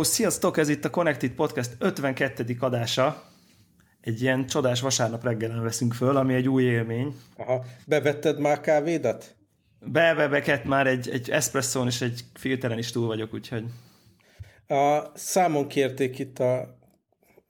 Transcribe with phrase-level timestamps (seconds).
[0.00, 0.56] Hello, sziasztok!
[0.56, 2.56] Ez itt a Connected Podcast 52.
[2.60, 3.24] adása.
[4.00, 7.14] Egy ilyen csodás vasárnap reggelen veszünk föl, ami egy új élmény.
[7.36, 9.36] Aha, bevetted már kávédat?
[9.80, 13.64] Be, be, beket már egy, egy espresszón és egy filteren is túl vagyok, úgyhogy...
[14.68, 16.78] A számon kérték itt a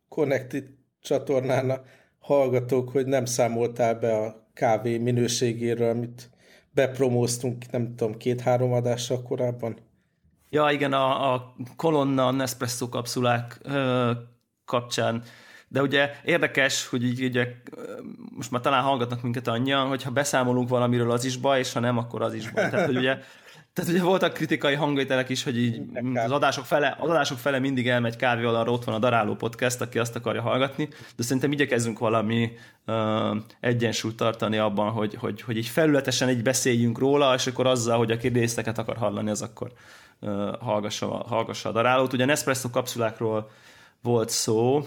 [0.09, 0.65] Connected
[1.01, 1.83] csatornán a
[2.19, 6.31] hallgatók, hogy nem számoltál be a kávé minőségéről, amit
[6.71, 9.90] bepromóztunk, nem tudom, két-három adással korábban.
[10.53, 14.11] Ja, igen, a, a kolonna Nespresso kapszulák ö,
[14.65, 15.23] kapcsán.
[15.69, 17.47] De ugye érdekes, hogy így ugye,
[18.37, 21.99] most már talán hallgatnak minket annyian, hogyha beszámolunk valamiről, az is baj, és ha nem,
[21.99, 22.71] akkor az is baj.
[22.71, 23.19] Tehát, hogy ugye,
[23.75, 25.81] tehát ugye voltak kritikai hangvételek is, hogy így
[26.15, 29.81] az adások fele, az adások fele mindig elmegy kávéval, arra ott van a Daráló Podcast,
[29.81, 32.53] aki azt akarja hallgatni, de szerintem igyekezzünk valami
[32.87, 37.99] uh, egyensúlyt tartani abban, hogy, hogy, hogy így felületesen így beszéljünk róla, és akkor azzal,
[37.99, 39.73] hogy aki részleteket akar hallani, az akkor
[40.61, 42.13] hallgassa, hallgassa a darálót.
[42.13, 43.51] Ugye Nespresso kapszulákról
[44.03, 44.83] volt szó,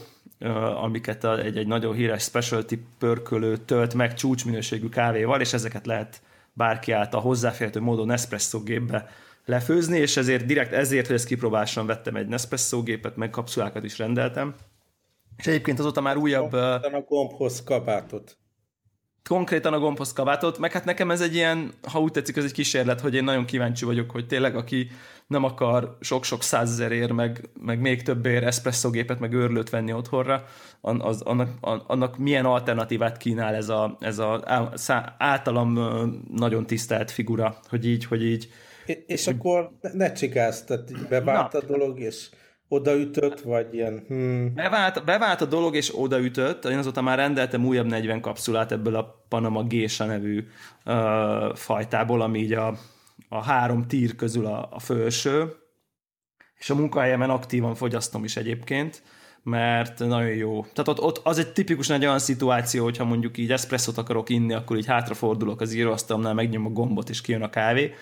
[0.81, 6.21] amiket egy, egy nagyon híres specialty pörkölő tölt meg csúcsminőségű kávéval, és ezeket lehet
[6.53, 9.09] bárki által hozzáférhető módon Nespresso gépbe
[9.45, 13.97] lefőzni, és ezért direkt ezért, hogy ezt kipróbásan vettem egy Nespresso gépet, meg kapszulákat is
[13.97, 14.55] rendeltem.
[15.37, 16.53] És egyébként azóta már újabb...
[16.53, 18.37] A gombhoz kabátot
[19.29, 22.51] konkrétan a gombhoz kabátot, meg hát nekem ez egy ilyen, ha úgy tetszik, ez egy
[22.51, 24.87] kísérlet, hogy én nagyon kíváncsi vagyok, hogy tényleg aki
[25.27, 30.45] nem akar sok-sok százezerért, meg, meg még többért eszpresszogépet, meg őrlőt venni otthonra,
[30.81, 31.49] az, annak,
[31.87, 34.43] annak milyen alternatívát kínál ez a, ez a
[35.17, 35.73] általam
[36.31, 38.49] nagyon tisztelt figura, hogy így, hogy így.
[39.05, 42.29] És hogy, akkor ne csigázz, tehát bevált a dolog, és
[42.67, 44.03] odaütött, vagy ilyen...
[44.07, 44.53] Hmm.
[44.53, 46.65] Bevált, bevált a dolog, és odaütött.
[46.65, 50.47] Én azóta már rendeltem újabb 40 kapszulát ebből a Panama Gésa nevű
[50.85, 52.77] uh, fajtából, ami így a,
[53.29, 55.53] a három tír közül a, a felső.
[56.57, 59.03] És a munkahelyemen aktívan fogyasztom is egyébként,
[59.43, 60.61] mert nagyon jó.
[60.61, 64.53] Tehát ott, ott az egy tipikus egy olyan szituáció, hogyha mondjuk így eszpresszot akarok inni,
[64.53, 67.93] akkor így hátrafordulok az íróasztalomnál, megnyom a gombot, és kijön a kávé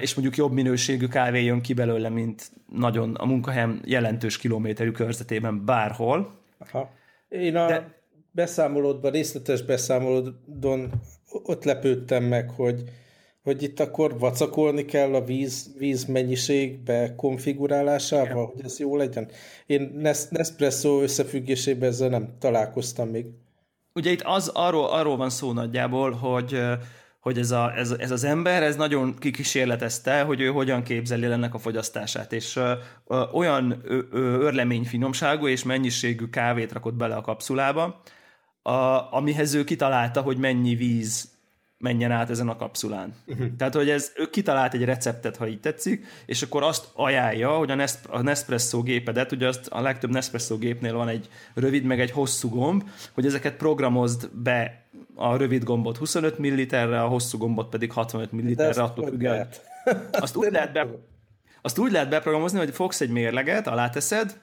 [0.00, 5.64] és mondjuk jobb minőségű kávé jön ki belőle, mint nagyon a munkahelyem jelentős kilométerű körzetében
[5.64, 6.30] bárhol.
[6.58, 6.90] Aha.
[7.28, 7.94] Én a De...
[8.30, 10.90] beszámolódban, részletes beszámolódon
[11.42, 12.82] ott lepődtem meg, hogy,
[13.42, 18.44] hogy itt akkor vacakolni kell a víz, víz mennyiségbe konfigurálásával, Igen.
[18.44, 19.28] hogy ez jó legyen.
[19.66, 19.98] Én
[20.30, 23.26] Nespresso összefüggésében ezzel nem találkoztam még.
[23.94, 26.60] Ugye itt az arról, arról van szó nagyjából, hogy
[27.28, 31.54] hogy ez, a, ez, ez az ember, ez nagyon kikísérletezte, hogy ő hogyan képzeli ennek
[31.54, 32.72] a fogyasztását, és ö,
[33.06, 38.02] ö, olyan ö, ö, örlemény finomságú és mennyiségű kávét rakott bele a kapszulába,
[38.62, 38.72] a,
[39.14, 41.36] amihez ő kitalálta, hogy mennyi víz
[41.78, 43.14] menjen át ezen a kapszulán.
[43.26, 43.56] Uh-huh.
[43.56, 47.70] Tehát, hogy ez, ő kitalált egy receptet, ha így tetszik, és akkor azt ajánlja, hogy
[47.70, 52.00] a, Nes- a Nespresso gépedet, ugye azt a legtöbb Nespresso gépnél van egy rövid, meg
[52.00, 54.86] egy hosszú gomb, hogy ezeket programozd be
[55.18, 59.48] a rövid gombot 25 ml-re, a hosszú gombot pedig 65 ml-re, attól függően.
[60.10, 60.86] Azt úgy lehet be,
[61.62, 64.40] azt úgy lehet beprogramozni, hogy fogsz egy mérleget, aláteszed,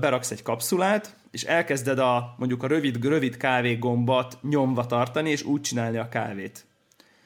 [0.00, 5.60] beraksz egy kapszulát, és elkezded a, mondjuk a rövid, rövid kávégombat nyomva tartani, és úgy
[5.60, 6.64] csinálni a kávét.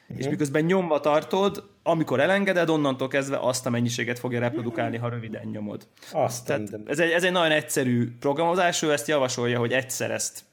[0.01, 0.19] Uh-huh.
[0.19, 5.47] És miközben nyomva tartod, amikor elengeded, onnantól kezdve azt a mennyiséget fogja reprodukálni, ha röviden
[5.47, 5.87] nyomod.
[6.11, 10.43] Azt Tehát ez, egy, ez egy nagyon egyszerű programozás, ő ezt javasolja, hogy egyszer ezt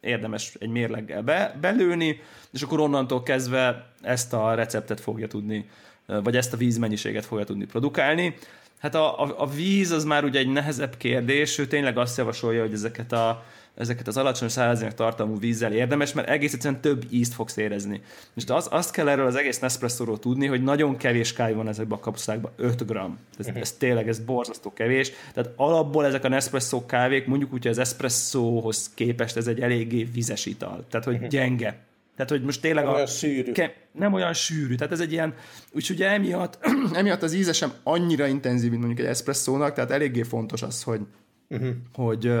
[0.00, 2.20] érdemes egy mérleggel be, belőni,
[2.52, 5.68] és akkor onnantól kezdve ezt a receptet fogja tudni,
[6.06, 8.34] vagy ezt a vízmennyiséget fogja tudni produkálni.
[8.78, 12.62] Hát a, a, a víz az már ugye egy nehezebb kérdés, ő tényleg azt javasolja,
[12.62, 13.44] hogy ezeket a
[13.78, 18.00] ezeket az alacsony százalékos tartalmú vízzel érdemes, mert egész egyszerűen több ízt fogsz érezni.
[18.34, 21.98] Most az, azt kell erről az egész Nespresso-ról tudni, hogy nagyon kevés kávé van ezekben
[21.98, 23.18] a kapszulákban, 5 gram.
[23.38, 23.60] Ez, uh-huh.
[23.60, 25.12] ez tényleg, ez borzasztó kevés.
[25.34, 30.02] Tehát alapból ezek a Nespresso kávék, mondjuk úgy, hogy az espressohoz képest ez egy eléggé
[30.02, 30.84] vizes ital.
[30.90, 31.28] Tehát, hogy uh-huh.
[31.28, 31.86] gyenge.
[32.16, 33.52] Tehát, hogy most tényleg nem a, olyan sűrű.
[33.52, 34.74] Ke, nem olyan sűrű.
[34.74, 35.34] Tehát ez egy ilyen,
[35.72, 36.58] úgyhogy ugye emiatt,
[36.92, 41.00] emiatt az íze sem annyira intenzív, mint mondjuk egy espresszónak, tehát eléggé fontos az, hogy,
[41.48, 41.68] uh-huh.
[41.92, 42.32] hogy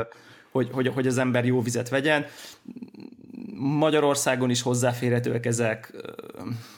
[0.58, 2.26] hogy, hogy, hogy az ember jó vizet vegyen.
[3.60, 5.92] Magyarországon is hozzáférhetőek ezek,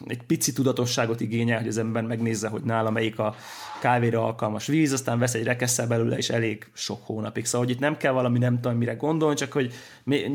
[0.06, 3.34] egy pici tudatosságot igényel, hogy az ember megnézze, hogy nála melyik a
[3.80, 7.44] kávéra alkalmas víz, aztán vesz egy rekesszel belőle, és elég sok hónapig.
[7.44, 9.72] Szóval, hogy itt nem kell valami nem tudom mire gondolni, csak hogy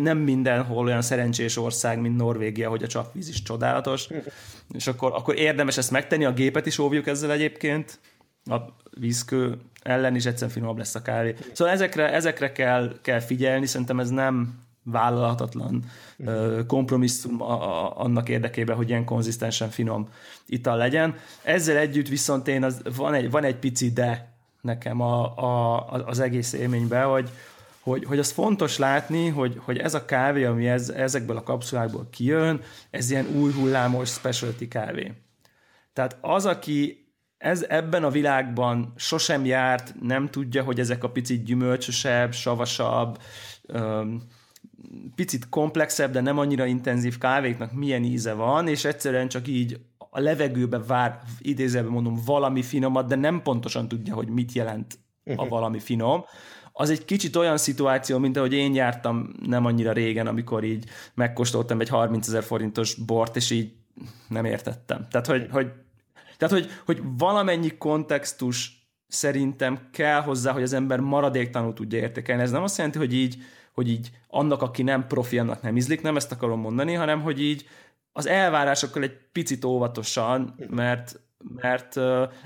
[0.01, 4.07] nem mindenhol olyan szerencsés ország, mint Norvégia, hogy a csapvíz is csodálatos,
[4.73, 7.99] és akkor, akkor érdemes ezt megtenni, a gépet is óvjuk ezzel egyébként,
[8.45, 8.59] a
[8.99, 11.35] vízkő ellen is egyszerűen finomabb lesz a kávé.
[11.53, 15.83] Szóval ezekre, ezekre kell, kell figyelni, szerintem ez nem vállalhatatlan
[16.67, 20.09] kompromisszum a, a, annak érdekében, hogy ilyen konzisztensen finom
[20.45, 21.15] ital legyen.
[21.43, 26.19] Ezzel együtt viszont én az, van, egy, van egy pici de nekem a, a, az
[26.19, 27.29] egész élménybe, hogy,
[27.79, 32.07] hogy, hogy az fontos látni, hogy, hogy ez a kávé, ami ez, ezekből a kapszulákból
[32.11, 35.13] kijön, ez ilyen új hullámos specialty kávé.
[35.93, 37.04] Tehát az, aki
[37.45, 43.21] ez ebben a világban sosem járt, nem tudja, hogy ezek a picit gyümölcsösebb, savasabb,
[43.65, 44.21] öm,
[45.15, 50.19] picit komplexebb, de nem annyira intenzív kávéknak milyen íze van, és egyszerűen csak így a
[50.19, 55.47] levegőbe vár, idézőben mondom, valami finomat, de nem pontosan tudja, hogy mit jelent a mhm.
[55.47, 56.23] valami finom.
[56.71, 61.79] Az egy kicsit olyan szituáció, mint ahogy én jártam nem annyira régen, amikor így megkóstoltam
[61.79, 63.73] egy 30 ezer forintos bort, és így
[64.27, 65.07] nem értettem.
[65.09, 65.71] Tehát, hogy, hogy,
[66.37, 72.41] tehát, hogy, hogy valamennyi kontextus szerintem kell hozzá, hogy az ember maradéktanul tudja értékelni.
[72.41, 73.37] Ez nem azt jelenti, hogy így,
[73.73, 77.41] hogy így annak, aki nem profi, annak nem ízlik, nem ezt akarom mondani, hanem hogy
[77.41, 77.67] így
[78.11, 81.19] az elvárásokkal egy picit óvatosan, mert
[81.53, 81.97] mert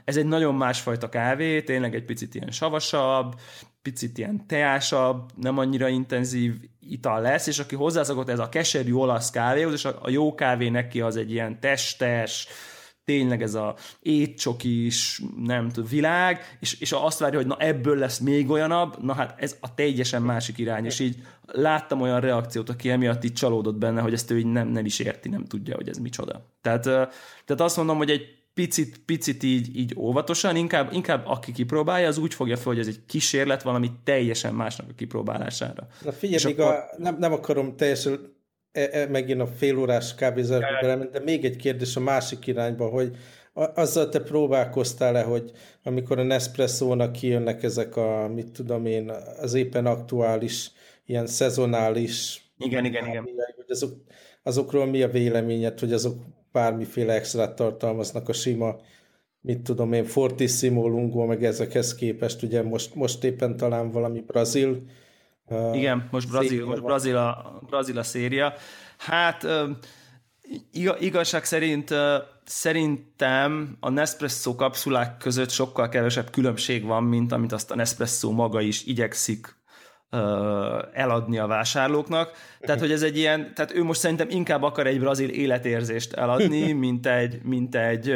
[0.06, 3.36] ez egy nagyon másfajta kávé, tényleg egy picit ilyen savasabb,
[3.82, 9.30] picit ilyen teásabb, nem annyira intenzív ital lesz, és aki hozzászokott ez a keserű olasz
[9.30, 12.48] kávéhoz, és a, jó kávé neki az egy ilyen testes,
[13.10, 18.20] tényleg ez a étcsokis, nem tudom, világ, és, és azt várja, hogy na ebből lesz
[18.20, 21.16] még olyanabb, na hát ez a teljesen másik irány, és így
[21.46, 25.00] láttam olyan reakciót, aki emiatt így csalódott benne, hogy ezt ő így nem, nem is
[25.00, 26.46] érti, nem tudja, hogy ez micsoda.
[26.62, 32.08] Tehát, tehát azt mondom, hogy egy picit, picit így, így óvatosan, inkább, inkább aki kipróbálja,
[32.08, 35.88] az úgy fogja fel, hogy ez egy kísérlet valami teljesen másnak a kipróbálására.
[36.02, 36.74] Na figyelj, még akkor...
[36.74, 38.38] a, nem, nem akarom teljesen
[38.72, 43.16] e, e, megint a félórás kávézárba de még egy kérdés a másik irányba, hogy
[43.54, 45.52] azzal te próbálkoztál-e, hogy
[45.84, 49.12] amikor a Nespresso-nak kijönnek ezek a, mit tudom én,
[49.42, 50.72] az éppen aktuális,
[51.06, 53.24] ilyen szezonális igen, igen, igen.
[53.56, 53.94] Hogy azok,
[54.44, 58.76] azokról mi a véleményed, hogy azok bármiféle extra tartalmaznak a sima,
[59.42, 64.84] mit tudom én, Fortissimo, Lungo, meg ezekhez képest, ugye most, most éppen talán valami brazil.
[65.74, 68.54] Igen, most brazil, most brazil a, brazil a széria.
[68.98, 69.48] Hát
[71.00, 71.94] igazság szerint
[72.46, 78.62] szerintem a Nespresso kapszulák között sokkal kevesebb különbség van, mint amit azt a Nespresso maga
[78.62, 79.58] is igyekszik
[80.94, 82.32] eladni a vásárlóknak.
[82.60, 86.72] Tehát, hogy ez egy ilyen, tehát ő most szerintem inkább akar egy brazil életérzést eladni,
[86.86, 88.16] mint egy, mint egy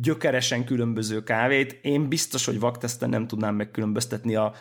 [0.00, 1.78] gyökeresen különböző kávét.
[1.82, 4.52] Én biztos, hogy vakteszten nem tudnám megkülönböztetni a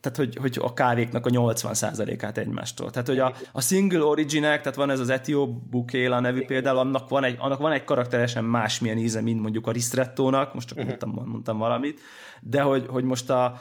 [0.00, 2.90] tehát hogy, hogy a kávéknak a 80%-át egymástól.
[2.90, 7.08] Tehát, hogy a, a single originek, tehát van ez az Etió Bukéla nevű például, annak
[7.08, 11.22] van egy, annak van egy karakteresen másmilyen íze, mint mondjuk a Ristrettónak, most csak mondtam,
[11.24, 12.00] mondtam valamit,
[12.40, 13.60] de hogy, hogy most a,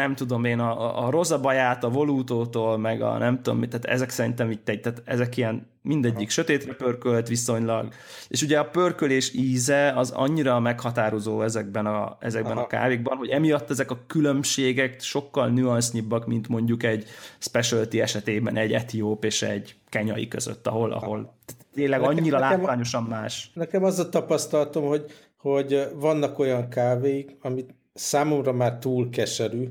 [0.00, 4.10] nem tudom én, a, a rozabaját, a volútótól, meg a nem tudom mit, tehát ezek
[4.10, 6.28] szerintem itt egy, tehát ezek ilyen mindegyik Aha.
[6.28, 7.88] sötétre pörkölt viszonylag,
[8.28, 12.60] és ugye a pörkölés íze az annyira meghatározó ezekben a, ezekben Aha.
[12.60, 17.04] a kávékban, hogy emiatt ezek a különbségek sokkal nüansznyibbak, mint mondjuk egy
[17.38, 21.34] specialty esetében egy etióp és egy kenyai között, ahol, ahol
[21.74, 23.50] tényleg annyira nekem, látványosan más.
[23.54, 25.04] Nekem az a tapasztalatom, hogy,
[25.36, 29.68] hogy vannak olyan kávék, amit számomra már túl keserű,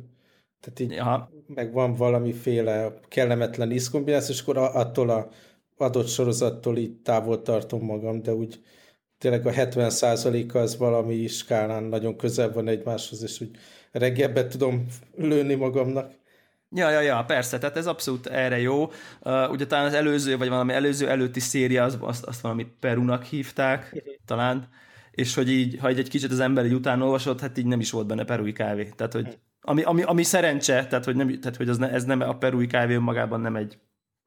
[0.64, 1.32] tehát így ja.
[1.48, 5.30] meg van valamiféle kellemetlen ízkombináció, és akkor attól a
[5.78, 8.64] adott sorozattól így távol tartom magam, de úgy
[9.18, 13.50] tényleg a 70%-a az valami skálán nagyon közel van egymáshoz, és úgy
[13.92, 16.12] reggelbe tudom lőni magamnak.
[16.76, 18.84] Ja, ja, ja, persze, tehát ez abszolút erre jó.
[18.84, 23.24] Uh, ugye talán az előző, vagy valami előző előtti széria, az, azt, azt valami Perunak
[23.24, 24.70] hívták, talán,
[25.12, 27.92] és hogy így, ha egy kicsit az ember egy után olvasott, hát így nem is
[27.92, 28.90] volt benne perui kávé.
[28.96, 32.22] Tehát, hogy ami, ami, ami szerencse, tehát hogy, nem, tehát, hogy az ne, ez nem
[32.22, 33.78] a perui kávé magában nem egy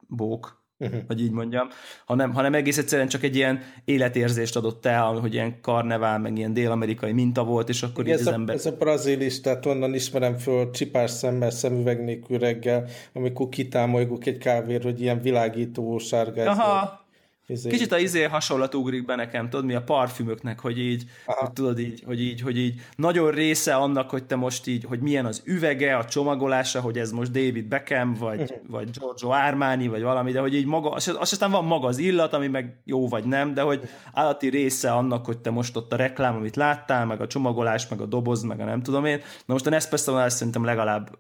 [0.09, 1.01] bók, uh-huh.
[1.07, 1.69] hogy így mondjam,
[2.07, 6.53] hanem, hanem egész egyszerűen csak egy ilyen életérzést adott el, hogy ilyen karnevál, meg ilyen
[6.53, 8.55] dél-amerikai minta volt, és akkor Igen, így ez az a, ember...
[8.55, 14.27] Ez a brazil is, tehát onnan ismerem föl csipás szemmel, szemüveg nélkül reggel, amikor kitámoljuk
[14.27, 16.47] egy kávér, hogy ilyen világító sárgás.
[16.47, 17.06] Aha,
[17.49, 17.71] Izé.
[17.71, 21.79] Kicsit a izé hasonlat ugrik be nekem, tudod mi, a parfümöknek, hogy így, hogy tudod
[21.79, 25.43] így, hogy így, hogy így nagyon része annak, hogy te most így, hogy milyen az
[25.45, 28.59] üvege, a csomagolása, hogy ez most David Beckham, vagy, uh-huh.
[28.67, 31.99] vagy Giorgio Armani, vagy valami, de hogy így maga, az, az aztán van maga az
[31.99, 35.93] illat, ami meg jó vagy nem, de hogy állati része annak, hogy te most ott
[35.93, 39.17] a reklám, amit láttál, meg a csomagolás, meg a doboz, meg a nem tudom én.
[39.17, 41.19] Na most a Nespresso-nál szerintem legalább,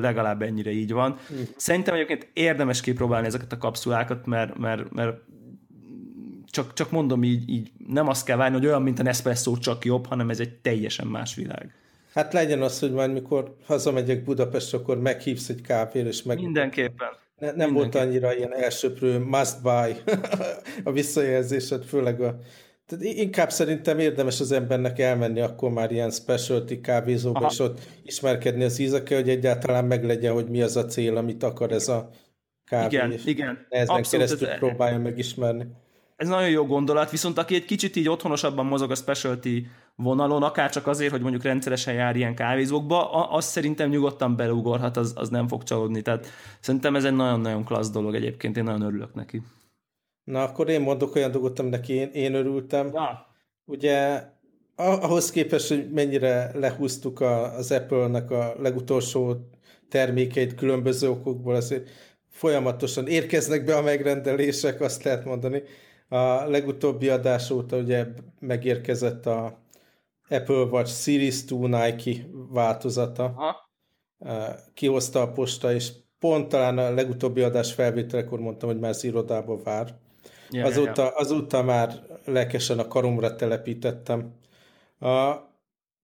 [0.00, 1.10] legalább ennyire így van.
[1.10, 1.48] Uh-huh.
[1.56, 5.16] Szerintem egyébként érdemes kipróbálni ezeket a kapszulákat, mert, mert, mert
[6.52, 9.84] csak, csak mondom így, így, nem azt kell várni, hogy olyan, mint a Nespresso, csak
[9.84, 11.74] jobb, hanem ez egy teljesen más világ.
[12.14, 16.40] Hát legyen az, hogy majd mikor hazamegyek Budapest, akkor meghívsz egy kávér, és meg...
[16.40, 17.08] Mindenképpen.
[17.38, 19.96] Ne, nem volt annyira ilyen elsőprő must buy
[20.84, 22.38] a visszajelzésed, főleg a
[22.86, 27.48] Tehát inkább szerintem érdemes az embernek elmenni akkor már ilyen specialty kávézóba, Aha.
[27.50, 31.72] és ott ismerkedni az ízekkel, hogy egyáltalán meglegyen, hogy mi az a cél, amit akar
[31.72, 32.10] ez a
[32.64, 32.96] kávé.
[32.96, 33.66] Igen, igen.
[33.68, 35.66] Ezen keresztül ez, próbálja megismerni.
[36.22, 40.70] Ez nagyon jó gondolat, viszont aki egy kicsit így otthonosabban mozog a specialty vonalon, akár
[40.70, 45.48] csak azért, hogy mondjuk rendszeresen jár ilyen kávézókba, az szerintem nyugodtan belugorhat, az, az nem
[45.48, 46.02] fog csalódni.
[46.02, 46.26] Tehát
[46.60, 49.42] szerintem ez egy nagyon-nagyon klassz dolog egyébként, én nagyon örülök neki.
[50.24, 52.90] Na, akkor én mondok olyan dolgot, aminek én, én örültem.
[52.92, 53.26] Ja.
[53.64, 54.22] Ugye
[54.76, 59.36] ahhoz képest, hogy mennyire lehúztuk a, az Apple-nek a legutolsó
[59.88, 61.88] termékeit különböző okokból, azért
[62.28, 65.62] folyamatosan érkeznek be a megrendelések, azt lehet mondani.
[66.12, 68.06] A legutóbbi adás óta ugye
[68.40, 69.58] megérkezett a
[70.28, 73.34] Apple Watch Series 2 Nike változata.
[73.36, 73.70] Aha.
[74.74, 79.62] Kihozta a posta, és pont talán a legutóbbi adás felvételekor mondtam, hogy már az irodába
[79.62, 79.94] vár.
[80.50, 81.16] Ja, azóta, ja, ja.
[81.16, 84.34] azóta már lelkesen a karomra telepítettem.
[84.98, 85.30] A,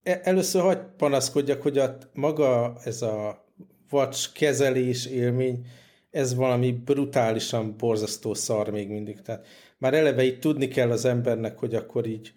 [0.03, 3.45] e, először hagyd panaszkodjak, hogy a, maga ez a
[3.91, 5.67] watch kezelés élmény,
[6.11, 9.21] ez valami brutálisan borzasztó szar még mindig.
[9.21, 9.47] Tehát
[9.79, 12.33] már eleve itt tudni kell az embernek, hogy akkor így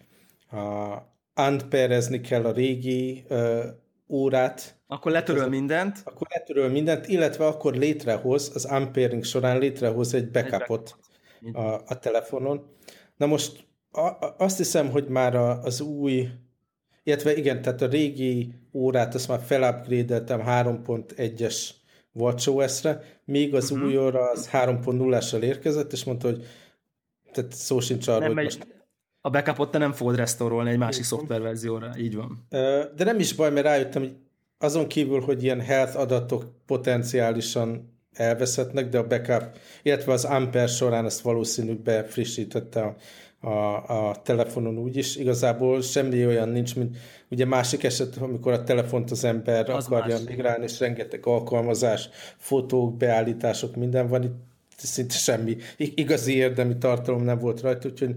[0.50, 0.96] a,
[1.48, 3.64] unperezni kell a régi uh,
[4.08, 4.80] órát.
[4.86, 6.00] Akkor letöröl az, mindent.
[6.04, 10.96] Akkor letöröl mindent, illetve akkor létrehoz, az unpairing során létrehoz egy backupot
[11.42, 12.66] egy a, a telefonon.
[13.16, 16.28] Na most a, a, azt hiszem, hogy már a, az új,
[17.02, 21.70] illetve igen, tehát a régi órát azt már felupgrade-eltem 3.1-es
[22.12, 23.86] WatchOS-re, még az uh-huh.
[23.86, 26.44] új óra az 3.0-assal érkezett, és mondta, hogy
[27.32, 28.66] tehát szó sincs arról, hogy most...
[29.20, 32.46] A backupot te nem fogod restaurolni egy másik szoftververzióra, így van.
[32.96, 34.16] De nem is baj, mert rájöttem, hogy
[34.58, 41.04] azon kívül, hogy ilyen health adatok potenciálisan elveszhetnek, de a backup, illetve az Ampere során
[41.04, 42.96] ezt valószínűleg befrissítette a,
[43.48, 45.16] a, a telefonon úgyis.
[45.16, 46.96] Igazából semmi olyan nincs, mint
[47.30, 50.24] ugye másik eset, amikor a telefont az ember az akarja más.
[50.24, 57.38] migrálni, és rengeteg alkalmazás, fotók, beállítások, minden van, itt szinte semmi igazi érdemi tartalom nem
[57.38, 58.14] volt rajta, úgyhogy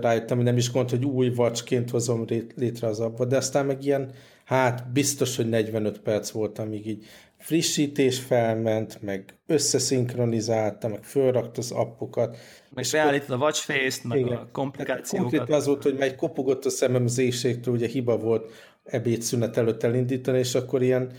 [0.00, 2.24] rájöttem, hogy nem is gond, hogy új vacsként hozom
[2.56, 4.10] létre az abba, de aztán meg ilyen,
[4.44, 7.04] hát biztos, hogy 45 perc volt, amíg így
[7.38, 12.36] frissítés felment, meg összeszinkronizálta, meg fölrakta az appokat.
[12.74, 14.36] Meg beállítod a watchface-t, meg igen.
[14.36, 15.30] a komplikációkat.
[15.30, 18.52] Konkrét az volt, hogy megy kopogott a szemem az éjségtől, ugye hiba volt
[18.84, 21.10] ebédszünet előtt elindítani, és akkor ilyen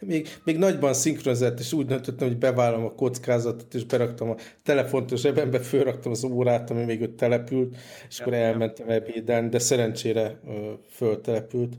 [0.00, 5.12] még, még nagyban szinkronizált, és úgy döntöttem, hogy bevállalom a kockázatot, és beraktam a telefont
[5.12, 7.76] a zsebembe, fölraktam az órát, ami még ott települt,
[8.08, 11.74] és akkor elmentem ebédelni, de szerencsére ö, föltelepült.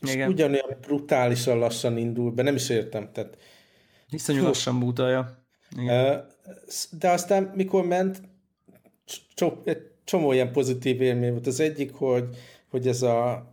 [0.00, 0.28] Igen.
[0.28, 3.08] És ugyanolyan brutálisan lassan indul be, nem is értem.
[3.12, 3.36] Tehát,
[4.10, 5.38] Iszonyú lassan bútalja.
[6.90, 8.22] De aztán, mikor ment,
[10.04, 11.46] csomó ilyen pozitív élmény volt.
[11.46, 12.28] Az egyik, hogy,
[12.70, 13.49] hogy ez a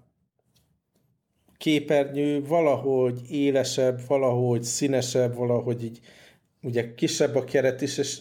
[1.57, 5.99] képernyő valahogy élesebb, valahogy színesebb, valahogy így
[6.61, 8.19] ugye kisebb a keret is, és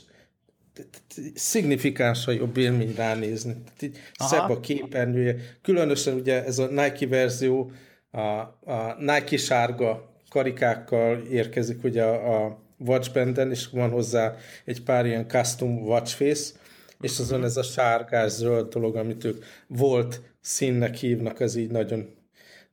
[1.34, 3.52] szignifikánsan jobb élmény ránézni.
[3.52, 5.36] Tehát így szebb a képernyője.
[5.62, 7.70] Különösen ugye ez a Nike verzió,
[8.10, 15.06] a, a Nike sárga karikákkal érkezik ugye a, a watchbanden, és van hozzá egy pár
[15.06, 16.54] ilyen custom watchface,
[17.00, 22.15] és azon ez a sárgás zöld dolog, amit ők volt színnek hívnak, az így nagyon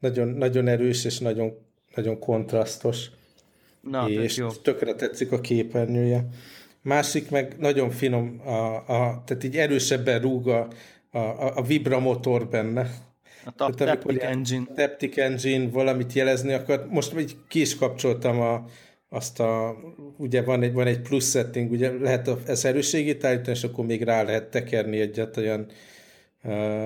[0.03, 1.57] nagyon, nagyon erős és nagyon,
[1.95, 3.09] nagyon kontrasztos.
[3.81, 4.47] Na, és jó.
[4.49, 6.27] tökre tetszik a képernyője.
[6.81, 10.67] Másik meg nagyon finom, a, a, tehát így erősebben rúg a,
[11.11, 12.89] a, a vibramotor benne.
[13.45, 14.65] A tap, tehát, Taptic Engine.
[14.75, 16.87] Taptic Engine valamit jelezni akar.
[16.89, 18.65] Most így ki is kapcsoltam a,
[19.09, 19.75] azt a,
[20.17, 24.03] ugye van egy, van egy plusz setting, ugye lehet ez erősségét állítani, és akkor még
[24.03, 25.65] rá lehet tekerni egyet olyan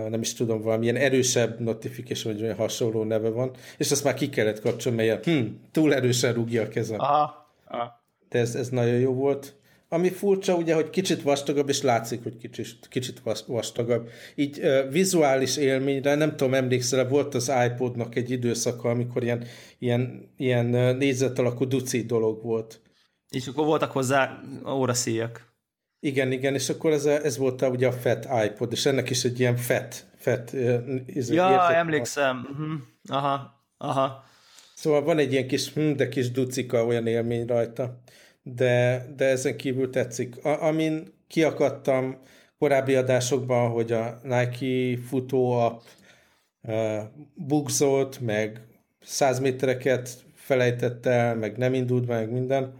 [0.09, 4.29] nem is tudom, valamilyen erősebb notification, vagy olyan hasonló neve van, és azt már ki
[4.29, 6.99] kellett kapcsolni, mert hm, túl erősen rúgja a kezem.
[6.99, 7.53] Aha.
[7.67, 8.03] Aha.
[8.29, 9.55] De ez, ez nagyon jó volt.
[9.89, 14.09] Ami furcsa, ugye, hogy kicsit vastagabb, és látszik, hogy kicsit, kicsit vastagabb.
[14.35, 19.43] Így uh, vizuális élményre, nem tudom, emlékszel, volt az iPodnak egy időszaka, amikor ilyen,
[19.79, 22.81] ilyen, ilyen négyzet alakú duci dolog volt.
[23.29, 25.46] És akkor voltak hozzá óraszíjak.
[26.07, 29.09] Igen, igen, és akkor ez, a, ez volt a, ugye a FAT iPod, és ennek
[29.09, 30.53] is egy ilyen FAT, FAT
[31.15, 32.47] ez Ja, emlékszem.
[32.51, 32.73] Uh-huh.
[33.17, 34.23] Aha, aha.
[34.75, 38.01] Szóval van egy ilyen kis, hm, de kis ducika olyan élmény rajta,
[38.43, 40.45] de, de ezen kívül tetszik.
[40.45, 42.17] A, amin kiakadtam
[42.59, 45.71] korábbi adásokban, hogy a Nike futó
[46.63, 47.01] uh,
[47.33, 48.61] bugzolt, meg
[49.01, 52.73] száz métereket felejtett el, meg nem indult meg minden,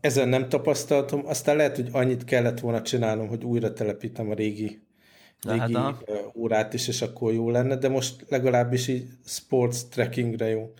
[0.00, 4.80] ezen nem tapasztaltam, aztán lehet, hogy annyit kellett volna csinálnom, hogy újra telepítem a régi
[5.46, 10.72] régi hát, órát is, és akkor jó lenne, de most legalábbis így sports trackingre jó.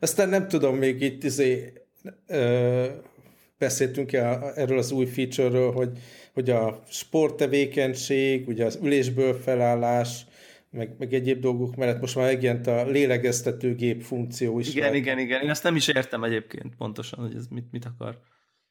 [0.00, 1.72] Aztán nem tudom, még itt izé,
[2.26, 2.84] ö,
[3.58, 5.90] beszéltünk -e erről az új feature-ről, hogy,
[6.34, 10.26] hogy a sporttevékenység, ugye az ülésből felállás,
[10.70, 14.74] meg, meg egyéb dolgok mellett most már megjelent a lélegeztetőgép funkció is.
[14.74, 15.42] Igen, igen, igen.
[15.42, 18.18] Én ezt nem is értem egyébként pontosan, hogy ez mit, mit akar.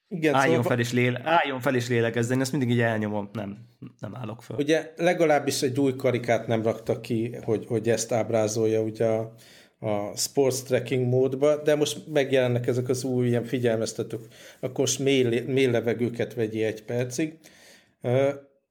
[0.07, 0.71] Igen, álljon, szóval...
[0.71, 3.57] fel és léle, álljon fel és lélegezzen, ezt mindig így elnyomom, nem,
[3.99, 4.57] nem állok fel.
[4.57, 9.33] Ugye legalábbis egy új karikát nem raktak ki, hogy, hogy ezt ábrázolja ugye a,
[9.79, 14.27] a sports tracking módba, de most megjelennek ezek az új ilyen figyelmeztetők,
[14.59, 17.37] akkor most mély, mély levegőket vegyi egy percig.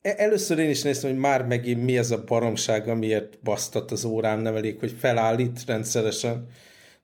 [0.04, 4.04] E, először én is néztem, hogy már megint mi ez a baromság, amiért basztat az
[4.04, 6.46] órám, nem elég, hogy felállít rendszeresen,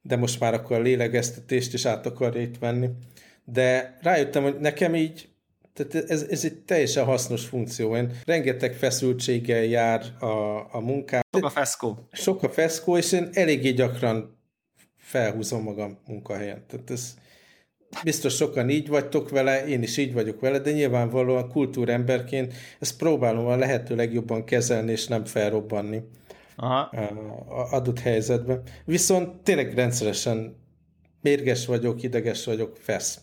[0.02, 2.88] de most már akkor a lélegeztetést is át akarja itt venni
[3.52, 5.28] de rájöttem, hogy nekem így
[5.73, 7.97] tehát ez, ez egy teljesen hasznos funkció.
[7.97, 10.26] Én rengeteg feszültséggel jár a,
[10.75, 11.21] a munkám.
[11.33, 12.09] Sok a feszkó.
[12.12, 14.38] Sok a feszkó, és én eléggé gyakran
[14.97, 16.64] felhúzom magam munkahelyen.
[16.66, 17.14] Tehát ez
[18.04, 23.47] biztos sokan így vagytok vele, én is így vagyok vele, de nyilvánvalóan kultúremberként ezt próbálom
[23.47, 26.02] a lehető legjobban kezelni, és nem felrobbanni
[26.56, 26.80] Aha.
[27.49, 28.62] a adott helyzetben.
[28.85, 30.56] Viszont tényleg rendszeresen
[31.20, 33.20] mérges vagyok, ideges vagyok, fesz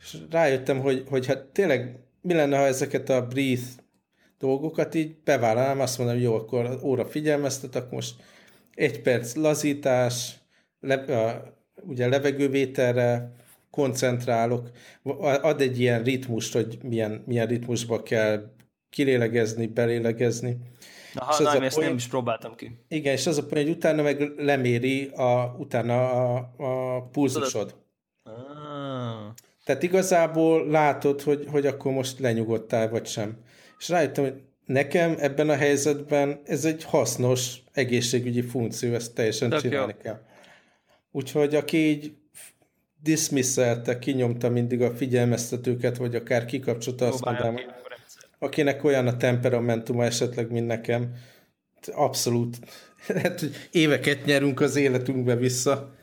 [0.00, 3.66] és rájöttem, hogy, hogy hát tényleg mi lenne, ha ezeket a breathe
[4.38, 8.14] dolgokat így bevállalnám, azt mondom, jó, akkor óra figyelmeztet, akkor most
[8.74, 10.34] egy perc lazítás,
[10.80, 11.54] le, a,
[11.86, 13.32] ugye levegővételre
[13.76, 14.70] koncentrálok,
[15.42, 18.50] ad egy ilyen ritmust, hogy milyen, milyen ritmusba kell
[18.90, 20.56] kilélegezni, belélegezni.
[21.14, 22.78] Aha, és nem, ezt point, nem is próbáltam ki.
[22.88, 27.74] Igen, és az a point, hogy utána meg leméri a, utána a, a pulzusod.
[28.22, 28.32] Ah.
[29.64, 33.36] Tehát igazából látod, hogy, hogy akkor most lenyugodtál, vagy sem.
[33.78, 39.60] És rájöttem, hogy nekem ebben a helyzetben ez egy hasznos egészségügyi funkció, ezt teljesen Tök
[39.60, 40.02] csinálni jó.
[40.02, 40.20] kell.
[41.10, 42.14] Úgyhogy aki így
[43.02, 47.56] dismisszelte, kinyomta mindig a figyelmeztetőket, vagy akár kikapcsolta, azt mondanám,
[48.38, 51.14] akinek olyan a temperamentuma esetleg, mint nekem,
[51.92, 52.58] abszolút,
[53.22, 55.94] hát, hogy éveket nyerünk az életünkbe vissza,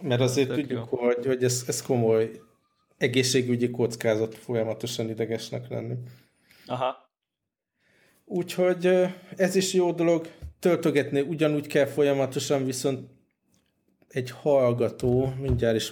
[0.00, 0.98] mert azért Tök tudjuk, jó.
[0.98, 2.30] hogy, hogy ez, ez komoly
[2.98, 5.94] egészségügyi kockázat folyamatosan idegesnek lenni.
[6.66, 7.10] Aha.
[8.24, 8.90] Úgyhogy
[9.36, 13.10] ez is jó dolog, töltögetni ugyanúgy kell folyamatosan, viszont
[14.08, 15.90] egy hallgató, mindjárt is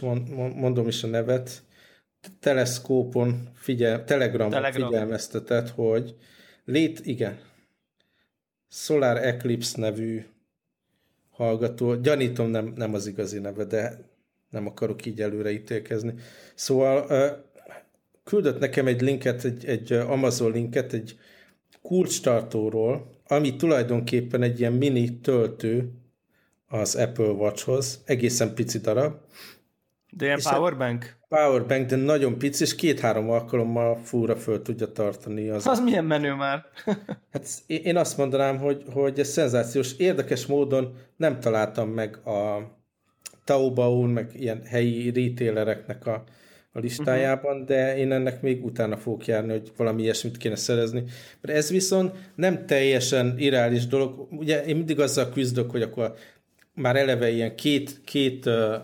[0.55, 1.63] mondom is a nevet,
[2.41, 4.89] teleszkópon figyel, Telegramon Telegram.
[4.89, 6.15] figyelmeztetett, hogy
[6.65, 7.39] lét, igen,
[8.69, 10.25] Solar Eclipse nevű
[11.31, 13.99] hallgató, gyanítom nem, nem az igazi neve, de
[14.51, 16.15] nem akarok így előre ítélkezni.
[16.55, 17.07] Szóval
[18.25, 21.19] küldött nekem egy linket, egy, egy Amazon linket, egy
[21.83, 25.93] kulcstartóról, ami tulajdonképpen egy ilyen mini töltő
[26.81, 29.15] az Apple Watchhoz, egészen pici darab.
[30.11, 31.17] De ilyen powerbank?
[31.29, 35.49] Powerbank, de nagyon pici, és két-három alkalommal fúra föl tudja tartani.
[35.49, 36.65] Az, az milyen menő már?
[37.33, 39.93] hát én azt mondanám, hogy, hogy ez szenzációs.
[39.99, 42.71] Érdekes módon nem találtam meg a
[43.45, 46.25] Taobao-n, meg ilyen helyi retailereknek a,
[46.73, 47.67] a listájában, uh-huh.
[47.67, 51.05] de én ennek még utána fogok járni, hogy valami ilyesmit kéne szerezni.
[51.41, 54.29] Mert ez viszont nem teljesen irreális dolog.
[54.31, 56.15] Ugye én mindig azzal küzdök, hogy akkor
[56.75, 58.75] már eleve ilyen két, két uh,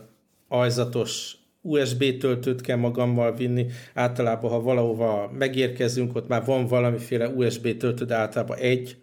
[0.48, 3.66] ajzatos USB töltőt kell magammal vinni.
[3.94, 9.02] Általában, ha valahova megérkezünk, ott már van valamiféle USB töltő, de általában egy.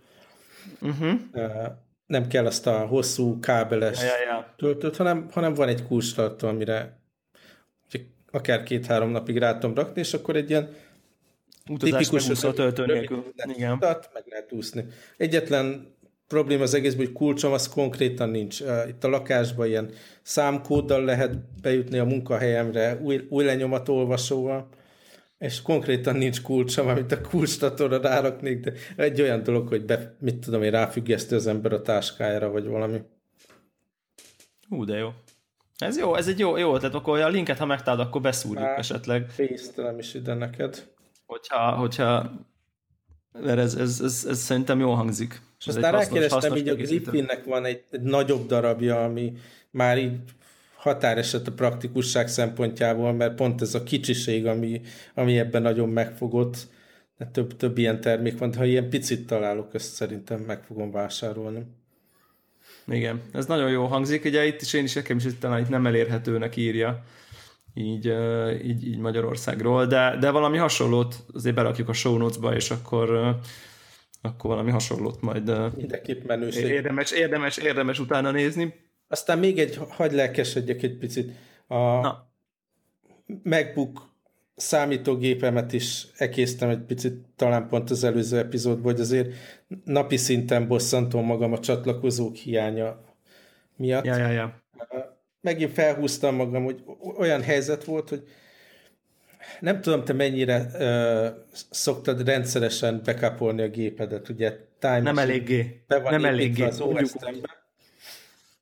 [0.82, 1.13] Uh-huh.
[1.34, 1.67] Uh,
[2.06, 4.54] nem kell azt a hosszú kábeles ja, ja, ja.
[4.58, 7.00] töltőt, hanem, hanem van egy kulcstartó, amire
[8.32, 10.69] akár két-három napig rá tudom rakni, és akkor egy ilyen
[11.69, 13.34] Utazás tipikus töltő nélkül.
[13.56, 13.80] Igen.
[13.80, 14.86] Tart, meg lehet úszni.
[15.17, 15.95] Egyetlen
[16.28, 18.60] probléma az egészben, hogy kulcsom az konkrétan nincs.
[18.88, 24.68] Itt a lakásban ilyen számkóddal lehet bejutni a munkahelyemre, új, új lenyomat olvasóval,
[25.38, 30.40] és konkrétan nincs kulcsom, amit a kulcstatóra ráraknék, de egy olyan dolog, hogy be, mit
[30.40, 33.02] tudom én, ráfüggeszti az ember a táskájára, vagy valami.
[34.70, 35.10] Hú, de jó.
[35.78, 38.80] Ez jó, ez egy jó, jó tehát akkor a linket, ha megtalálod, akkor beszúrjuk Már
[38.80, 39.30] esetleg.
[39.30, 40.88] Fésztelem is ide neked.
[41.26, 42.32] Hogyha, hogyha
[43.43, 45.41] mert ez, ez, ez, ez szerintem jól hangzik.
[45.60, 49.34] És aztán rákerestem, így a Gripfinnek van egy, egy nagyobb darabja, ami
[49.71, 50.19] már így
[50.76, 54.82] határeset a praktikusság szempontjából, mert pont ez a kicsiség, ami,
[55.13, 56.58] ami ebben nagyon megfogott,
[57.17, 60.91] de több, több ilyen termék van, de ha ilyen picit találok, ezt szerintem meg fogom
[60.91, 61.65] vásárolni.
[62.88, 65.86] Igen, ez nagyon jó hangzik, ugye itt is én is nekem is talán itt nem
[65.86, 67.04] elérhetőnek írja,
[67.78, 68.13] így,
[68.63, 73.38] így, így Magyarországról, de, de valami hasonlót azért berakjuk a show notes-ba, és akkor
[74.22, 76.66] akkor valami hasonlót majd Mindenképp menőség.
[76.66, 78.74] Érdemes, érdemes, érdemes utána nézni.
[79.08, 81.32] Aztán még egy, hagy lelkesedjek egy picit.
[81.68, 82.28] A Na.
[83.44, 84.08] MacBook
[84.56, 89.34] számítógépemet is ekésztem egy picit, talán pont az előző epizódban, hogy azért
[89.84, 93.02] napi szinten bosszantom magam a csatlakozók hiánya
[93.76, 94.06] miatt.
[94.06, 94.62] Ja, ja, ja.
[95.48, 96.84] Megint felhúztam magam, hogy
[97.18, 98.24] olyan helyzet volt, hogy
[99.60, 105.84] nem tudom, te mennyire uh, szoktad rendszeresen bekapolni a gépedet, ugye Time nem eléggé.
[105.88, 106.64] Be van nem eléggé.
[106.64, 106.84] Az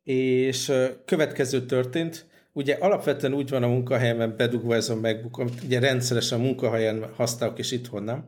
[0.04, 5.64] és uh, következő történt, ugye alapvetően úgy van a munkahelyemen bedugva ez a MacBook, amit
[5.64, 8.26] ugye rendszeresen a munkahelyen használok, és itthon nem,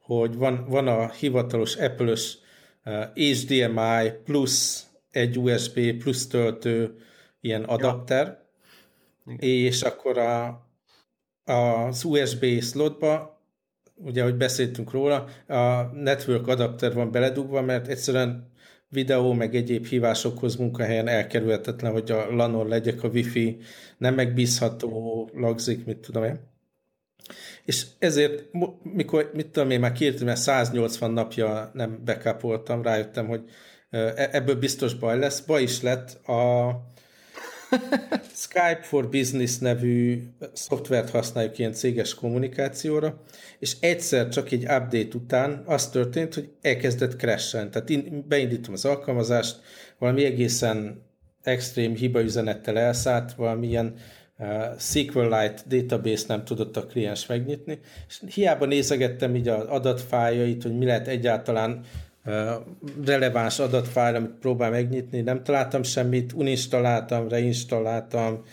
[0.00, 2.38] hogy van, van a hivatalos Apple-ös
[2.84, 6.94] uh, HDMI plusz egy USB plusz töltő
[7.40, 8.38] ilyen adapter,
[9.26, 9.34] ja.
[9.38, 10.66] és akkor a,
[11.44, 13.40] az USB slotba,
[13.94, 18.50] ugye, ahogy beszéltünk róla, a network adapter van beledugva, mert egyszerűen
[18.88, 23.58] videó, meg egyéb hívásokhoz munkahelyen elkerülhetetlen, hogy a LAN-on legyek, a wifi
[23.98, 26.48] nem megbízható, lagzik, mit tudom én.
[27.64, 28.44] És ezért,
[28.82, 33.44] mikor, mit tudom én, már két, mert 180 napja nem backupoltam, rájöttem, hogy
[33.90, 35.40] e-, ebből biztos baj lesz.
[35.40, 36.70] Baj is lett a
[38.44, 43.22] Skype for Business nevű szoftvert használjuk ilyen céges kommunikációra,
[43.58, 47.70] és egyszer csak egy update után az történt, hogy elkezdett crashen.
[47.70, 49.60] Tehát én beindítom az alkalmazást,
[49.98, 51.02] valami egészen
[51.42, 53.94] extrém hibaüzenettel elszállt, valamilyen
[54.38, 57.78] uh, SQLite database nem tudott a kliens megnyitni,
[58.08, 61.84] és hiába nézegettem így az adatfájait, hogy mi lehet egyáltalán
[63.04, 68.44] releváns adatfájl, amit próbál megnyitni, nem találtam semmit, uninstalláltam, reinstalláltam,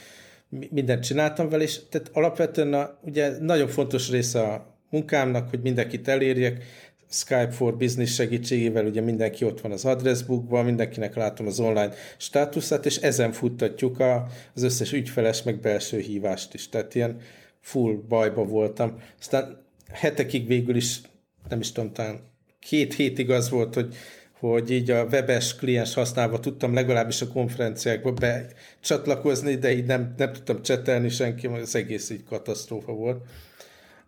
[0.69, 6.07] mindent csináltam vele, és tehát alapvetően a, ugye nagyon fontos része a munkámnak, hogy mindenkit
[6.07, 6.63] elérjek,
[7.09, 12.85] Skype for Business segítségével ugye mindenki ott van az addressbookban, mindenkinek látom az online státuszát,
[12.85, 16.69] és ezen futtatjuk a, az összes ügyfeles meg belső hívást is.
[16.69, 17.19] Tehát ilyen
[17.59, 18.99] full bajba voltam.
[19.19, 21.01] Aztán hetekig végül is,
[21.49, 22.19] nem is tudom, talán
[22.59, 23.95] két hétig az volt, hogy,
[24.39, 30.33] hogy így a webes kliens használva tudtam legalábbis a konferenciákba becsatlakozni, de így nem, nem
[30.33, 33.25] tudtam csetelni senki, az egész így katasztrófa volt.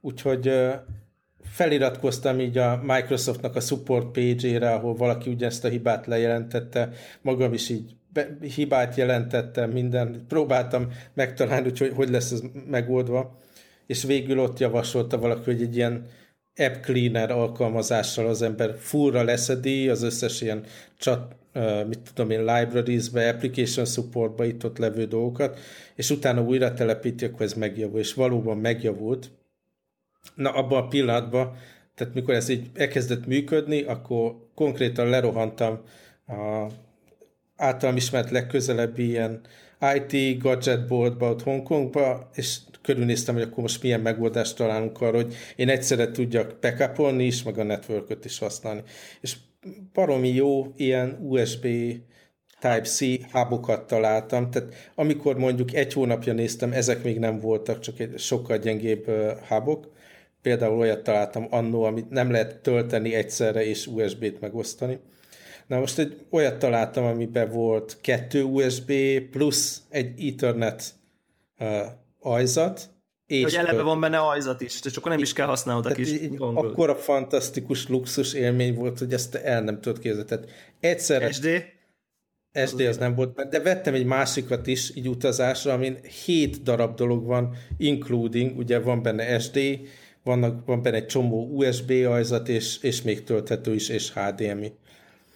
[0.01, 0.51] Úgyhogy
[1.43, 6.89] feliratkoztam így a Microsoftnak a support page-ére, ahol valaki ugyanezt a hibát lejelentette,
[7.21, 13.37] magam is így be, hibát jelentettem, minden, próbáltam megtalálni, hogy hogy, lesz ez megoldva,
[13.85, 16.05] és végül ott javasolta valaki, hogy egy ilyen
[16.55, 20.63] app cleaner alkalmazással az ember fullra leszedi az összes ilyen
[20.97, 21.35] chat,
[21.87, 25.59] mit tudom én, libraries-be, application supportba itt ott levő dolgokat,
[25.95, 29.31] és utána újra telepíti, akkor ez megjavul, és valóban megjavult.
[30.35, 31.57] Na, abban a pillanatban,
[31.95, 35.79] tehát mikor ez így elkezdett működni, akkor konkrétan lerohantam
[36.27, 36.67] a
[37.55, 39.41] általam ismert legközelebbi ilyen
[39.95, 45.33] IT gadget boardba ott Hongkongba, és körülnéztem, hogy akkor most milyen megoldást találunk arra, hogy
[45.55, 48.81] én egyszerre tudjak backupolni is, meg a networköt is használni.
[49.21, 49.35] És
[49.93, 51.67] baromi jó ilyen USB
[52.59, 52.99] Type-C
[53.31, 58.57] hubokat találtam, tehát amikor mondjuk egy hónapja néztem, ezek még nem voltak, csak egy sokkal
[58.57, 59.09] gyengébb
[59.47, 59.91] hubok.
[60.41, 64.99] Például olyat találtam annó, amit nem lehet tölteni egyszerre és USB-t megosztani.
[65.69, 68.91] Na most egy olyat találtam, amiben volt kettő USB
[69.31, 70.93] plusz egy Ethernet
[72.19, 72.89] ajzat.
[73.25, 76.11] És hogy eleve van benne ajzat is, és akkor nem is kell használnod a kis.
[76.37, 80.27] Akkor a fantasztikus luxus élmény volt, hogy ezt el nem tudod képzelni.
[80.27, 81.31] Tehát egyszerre...
[81.31, 81.47] SD?
[82.65, 87.25] SD az nem volt, de vettem egy másikat is így utazásra, amin hét darab dolog
[87.25, 89.59] van, including, ugye van benne SD,
[90.23, 94.73] vannak, van benne egy csomó USB ajzat, és, és még tölthető is, és HDMI.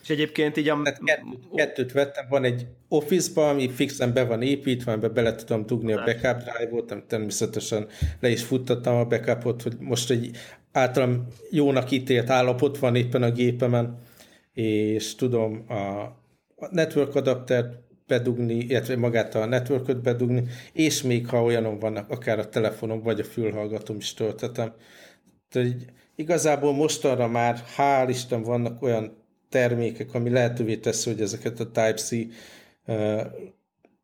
[0.04, 0.82] És egyébként így a...
[0.82, 5.94] kettőt, kettőt vettem, van egy Office-ban, ami fixen be van építve, amiben bele tudom dugni
[5.94, 7.88] a backup drive-ot, amit természetesen
[8.20, 10.38] le is futtattam a backupot, hogy most egy
[10.72, 13.98] általam jónak ítélt állapot van éppen a gépemen,
[14.54, 21.80] és tudom a network adapter bedugni, illetve magát a networköt bedugni, és még ha olyanom
[21.80, 24.74] vannak, akár a telefonom, vagy a fülhallgatom is töltetem.
[25.50, 25.76] Tehát
[26.16, 29.22] igazából mostanra már hál' Isten vannak olyan
[29.54, 32.12] termékek, ami lehetővé teszi, hogy ezeket a Type-C
[32.86, 33.22] uh,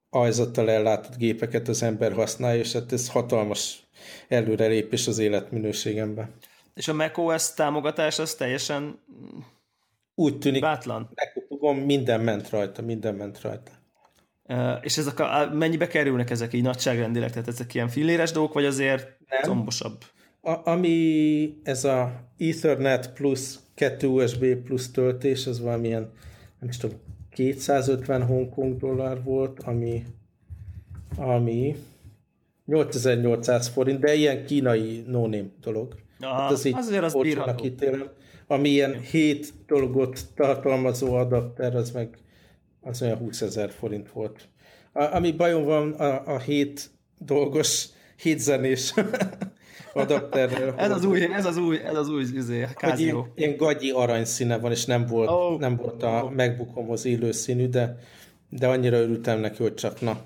[0.10, 3.88] ajzattal ellátott gépeket az ember használja, és hát ez hatalmas
[4.28, 6.34] előrelépés az életminőségemben.
[6.74, 9.00] És a macOS támogatás az teljesen
[10.16, 11.10] úgy tűnik, bátlan.
[11.16, 13.72] Megkopogom, minden ment rajta, minden ment rajta.
[14.44, 17.32] Uh, és ezek a, mennyibe kerülnek ezek így nagyságrendileg?
[17.32, 19.42] Tehát ezek ilyen filléres dolgok, vagy azért Nem.
[19.42, 20.04] combosabb?
[20.42, 26.12] A, ami ez a Ethernet plusz 2 USB plusz töltés, az valamilyen,
[26.60, 26.98] nem is tudom,
[27.30, 30.04] 250 Hongkong dollár volt, ami,
[31.18, 31.76] ami
[32.66, 35.30] 8800 forint, de ilyen kínai no
[35.62, 35.96] dolog.
[36.20, 37.66] Aha, hát az így azért az bírható.
[37.66, 38.10] Ítélem.
[38.48, 42.18] Ami ilyen 7 dolgot tartalmazó adapter, az meg
[42.82, 44.50] az olyan 20 ezer forint volt.
[44.94, 48.94] A, ami bajom van a, a 7 dolgos, 7 zenés
[49.94, 50.74] adapterrel.
[50.78, 54.72] ez az új, ez az új, ez az új izé, ilyen, ilyen gagyi aranyszíne van,
[54.72, 55.60] és nem volt, oh.
[55.60, 56.32] nem volt a oh.
[56.32, 57.98] MacBookomhoz illő színű, de,
[58.50, 60.18] de annyira örültem neki, hogy csak na.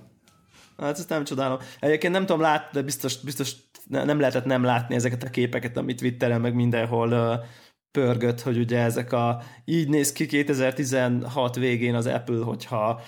[0.77, 1.57] Hát ezt nem csodálom.
[1.79, 3.55] Egyébként nem tudom látni, de biztos, biztos
[3.87, 7.45] nem lehetett nem látni ezeket a képeket, amit Twitteren meg mindenhol uh,
[7.91, 13.01] pörgött, hogy ugye ezek a így néz ki 2016 végén az Apple, hogyha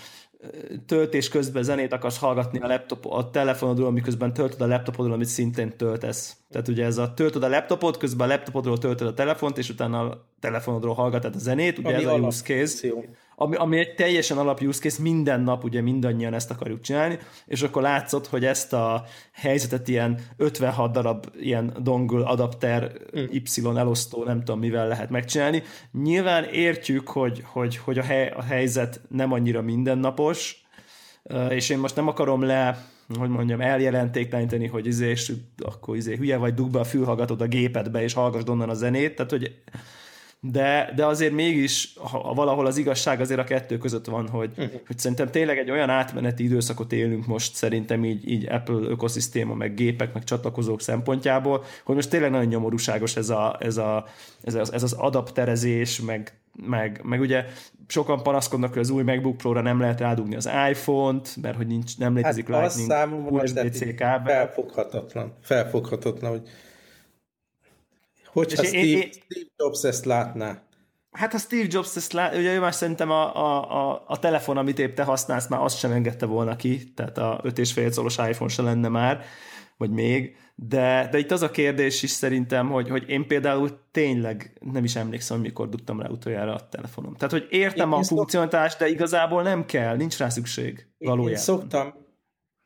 [0.85, 5.77] töltés közben zenét akarsz hallgatni a, laptop, a telefonodról, miközben töltöd a laptopodról, amit szintén
[5.77, 6.37] töltesz.
[6.51, 9.99] Tehát ugye ez a töltöd a laptopot, közben a laptopodról töltöd a telefont, és utána
[9.99, 12.87] a telefonodról hallgatod a zenét, ugye Ami ez a use case
[13.35, 17.61] ami, ami egy teljesen alap use case, minden nap ugye mindannyian ezt akarjuk csinálni, és
[17.61, 23.23] akkor látszott, hogy ezt a helyzetet ilyen 56 darab ilyen dongle adapter mm.
[23.31, 23.41] Y
[23.75, 25.63] elosztó, nem tudom mivel lehet megcsinálni.
[25.91, 30.65] Nyilván értjük, hogy, hogy, hogy a, hely, a helyzet nem annyira mindennapos,
[31.49, 36.37] és én most nem akarom le hogy mondjam, eljelentékteleníteni, hogy izé, és akkor izé hülye
[36.37, 39.55] vagy, dugd be a fülhallgatót a gépedbe, és hallgassd onnan a zenét, tehát hogy
[40.51, 44.81] de, de azért mégis ha valahol az igazság azért a kettő között van, hogy, uh-huh.
[44.87, 49.73] hogy szerintem tényleg egy olyan átmeneti időszakot élünk most szerintem így, így Apple ökoszisztéma, meg
[49.73, 54.05] gépek, meg csatlakozók szempontjából, hogy most tényleg nagyon nyomorúságos ez, a, ez, a,
[54.41, 56.33] ez, az, ez az adapterezés, meg,
[56.65, 57.45] meg, meg ugye
[57.87, 61.97] sokan panaszkodnak, hogy az új MacBook Pro-ra nem lehet rádugni az iPhone-t, mert hogy nincs,
[61.97, 64.35] nem létezik hát Lightning USB-C kábel.
[64.35, 66.49] Felfoghatatlan, felfoghatatlan, hogy
[68.35, 70.63] Hogyha Steve, én, Steve Jobs ezt látná.
[71.11, 74.57] Hát ha Steve Jobs ezt lát, ugye ő már szerintem a, a, a, a telefon,
[74.57, 78.51] amit épp te használsz, már azt sem engedte volna ki, tehát a 5,5 szoros iPhone
[78.51, 79.23] se lenne már,
[79.77, 84.57] vagy még, de, de itt az a kérdés is szerintem, hogy, hogy én például tényleg
[84.71, 87.15] nem is emlékszem, mikor dugtam rá utoljára a telefonom.
[87.15, 91.31] Tehát, hogy értem én, a funkcionalitást, de igazából nem kell, nincs rá szükség valójában.
[91.31, 91.93] Én szoktam,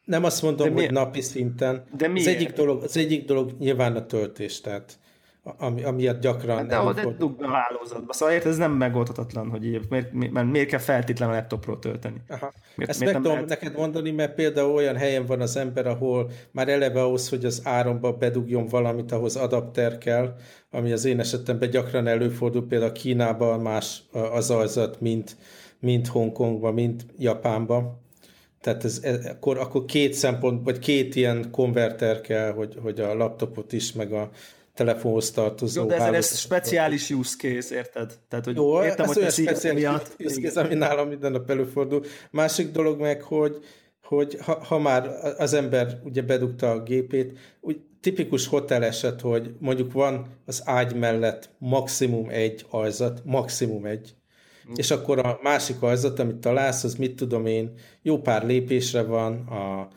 [0.06, 1.86] nem azt mondom, de hogy napi szinten.
[1.98, 2.28] De miért?
[2.28, 5.00] Az egyik, dolog, az egyik dolog nyilván a töltés, tehát
[5.44, 6.58] ami, amiatt gyakran...
[6.58, 8.14] Hát de ahol dugd a hálózatba.
[8.14, 12.22] Szóval érted, ez nem megoldhatatlan, hogy így, miért, miért, miért kell feltétlenül a laptopról tölteni.
[12.28, 12.54] Aha.
[12.76, 13.62] Miért, Ezt miért meg tudom lehet...
[13.62, 17.62] neked mondani, mert például olyan helyen van az ember, ahol már eleve ahhoz, hogy az
[17.64, 20.36] áramba bedugjon valamit, ahhoz adapter kell,
[20.72, 25.38] ami az én esetemben gyakran előfordul, például Kínában más az alzat, mint,
[25.80, 28.08] mint Hongkongban, mint Japánban.
[28.62, 33.16] Tehát ez, ez, akkor, akkor két szempont, vagy két ilyen konverter kell, hogy, hogy a
[33.16, 34.30] laptopot is, meg a
[34.80, 35.82] telefonhoz tartozó.
[35.82, 38.14] Jó, de ez, ez speciális use case, érted?
[38.30, 41.50] Tehát, hogy Jó, értem, ez hogy olyan speciális miatt, use case, ami nálam minden nap
[41.50, 42.04] előfordul.
[42.32, 43.58] Másik dolog meg, hogy,
[44.04, 49.52] hogy ha, ha már az ember ugye bedugta a gépét, úgy tipikus hotel eset, hogy
[49.60, 54.16] mondjuk van az ágy mellett maximum egy ajzat, maximum egy,
[54.70, 54.74] mm.
[54.76, 59.34] és akkor a másik ajzat, amit találsz, az mit tudom én, jó pár lépésre van,
[59.48, 59.88] a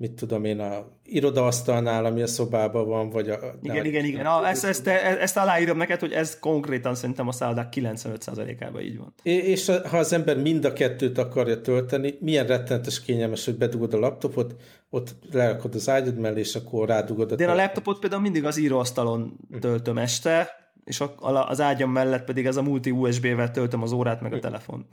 [0.00, 3.38] mit tudom én, a irodaasztalnál, ami a szobában van, vagy a...
[3.62, 4.26] Igen, igen, igen.
[4.26, 9.14] A, ezt, ezt, ezt aláírom neked, hogy ez konkrétan szerintem a szállodák 95%-ában így van.
[9.22, 13.98] És ha az ember mind a kettőt akarja tölteni, milyen rettenetes kényelmes, hogy bedugod a
[13.98, 14.54] laptopot,
[14.90, 17.34] ott lerakod az ágyad mellé, és akkor rádugod a...
[17.34, 20.48] De én a laptopot például mindig az íróasztalon töltöm este,
[20.84, 24.86] és az ágyam mellett pedig ez a multi USB-vel töltöm az órát, meg a telefon.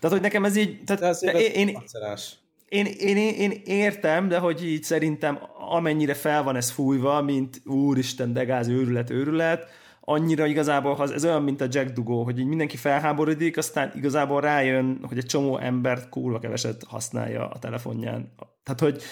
[0.00, 0.84] Tehát, hogy nekem ez így...
[0.84, 1.78] Tehát, de azért én, én,
[2.68, 5.38] én, én, én értem, de hogy így szerintem
[5.70, 9.66] amennyire fel van ez fújva, mint úristen, degáz, őrület, őrület,
[10.00, 14.40] annyira igazából, ha ez olyan, mint a Jack Dugó, hogy így mindenki felháborodik, aztán igazából
[14.40, 18.32] rájön, hogy egy csomó embert kurva keveset használja a telefonján.
[18.62, 19.02] Tehát, hogy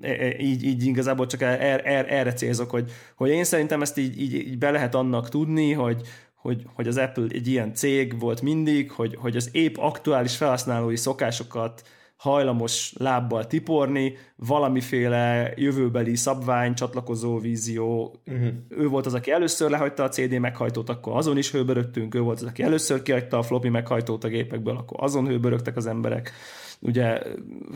[0.00, 3.98] e, e, így, így igazából csak er, er, erre célzok, hogy, hogy én szerintem ezt
[3.98, 6.02] így, így, így be lehet annak tudni, hogy,
[6.42, 10.96] hogy, hogy az Apple egy ilyen cég volt mindig, hogy, hogy az épp aktuális felhasználói
[10.96, 11.82] szokásokat
[12.16, 18.20] hajlamos lábbal tiporni, valamiféle jövőbeli szabvány, csatlakozó vízió.
[18.26, 18.48] Uh-huh.
[18.68, 22.40] Ő volt az, aki először lehagyta a CD meghajtót, akkor azon is hőbörögtünk, ő volt
[22.40, 26.32] az, aki először kihagyta a floppy meghajtót a gépekből, akkor azon hőbörögtek az emberek.
[26.80, 27.22] Ugye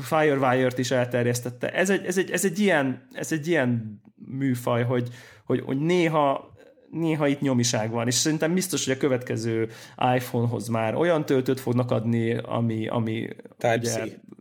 [0.01, 1.73] Firewire-t is elterjesztette.
[1.73, 5.09] Ez egy, ez egy, ez egy, ilyen, ez egy ilyen műfaj, hogy,
[5.45, 6.55] hogy, hogy néha
[6.91, 9.69] néha itt nyomiság van, és szerintem biztos, hogy a következő
[10.15, 13.95] iPhone-hoz már olyan töltőt fognak adni, ami, ami Type-C.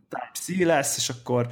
[0.10, 1.48] Type-C lesz, és akkor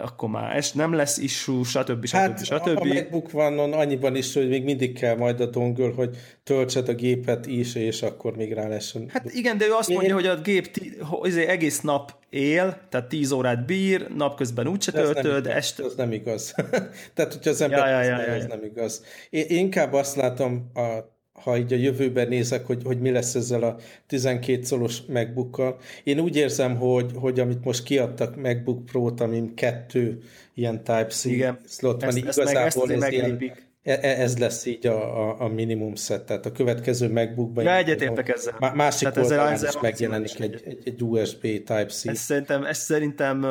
[0.00, 2.04] akkor már es, nem lesz issue, stb.
[2.04, 2.16] stb.
[2.16, 2.78] Hát stb.
[2.78, 6.94] a MacBook van annyiban is, hogy még mindig kell majd a dongle, hogy töltsed a
[6.94, 8.94] gépet is, és akkor még rá lesz.
[9.08, 10.14] Hát igen, de ő azt mondja, Én...
[10.14, 15.46] hogy a gép tí, izé, egész nap él, tehát 10 órát bír, napközben úgyse töltöd,
[15.46, 15.84] ez este...
[15.84, 16.54] Ez nem igaz.
[17.14, 18.48] tehát, hogyha az ember Ja, ja, ja, ja, ez ja.
[18.48, 19.04] nem igaz.
[19.30, 23.62] Én inkább azt látom, a, ha így a jövőben nézek, hogy, hogy mi lesz ezzel
[23.62, 23.76] a
[24.06, 25.78] 12 szolos MacBookkal.
[26.04, 30.22] Én úgy érzem, hogy, hogy amit most kiadtak MacBook Pro-t, amin kettő
[30.54, 31.58] ilyen Type-C Igen.
[31.68, 35.28] slot van, Ezt, ezt ezt igazából azért ez, ilyen, e- e- ez lesz így a,
[35.28, 38.56] a, a minimum set, tehát a következő MacBookban Ja, egyetértek ezzel.
[38.58, 42.06] Má- másik Tehát oldalán ezzel is megjelenik egy, egy, egy USB Type-C.
[42.06, 43.50] Ez szerintem, ez szerintem uh,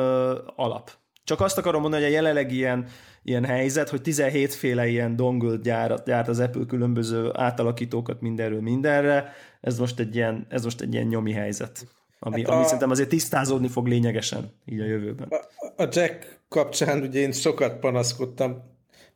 [0.56, 0.90] alap.
[1.24, 2.86] Csak azt akarom mondani, hogy a jelenleg ilyen,
[3.22, 9.32] ilyen helyzet, hogy 17 féle ilyen dongle gyárt, gyárt az Apple különböző átalakítókat mindenről mindenre,
[9.60, 11.86] ez most egy ilyen, ez most egy ilyen nyomi helyzet.
[12.18, 15.28] Ami, Hát ami a- szerintem azért tisztázódni fog lényegesen így a jövőben.
[15.76, 18.62] A, a Jack kapcsán ugye én sokat panaszkodtam,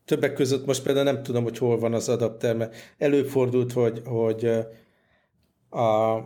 [0.05, 4.45] többek között most például nem tudom, hogy hol van az adapter, mert előfordult, hogy, hogy
[5.71, 6.19] a,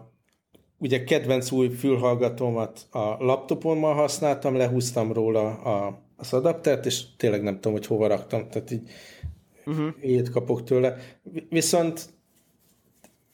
[0.79, 7.55] ugye kedvenc új fülhallgatómat a laptopommal használtam, lehúztam róla a, az adaptert, és tényleg nem
[7.55, 8.91] tudom, hogy hova raktam, tehát így
[9.67, 9.89] uh-huh.
[10.01, 10.97] ilyet kapok tőle.
[11.23, 12.09] Vi- Viszont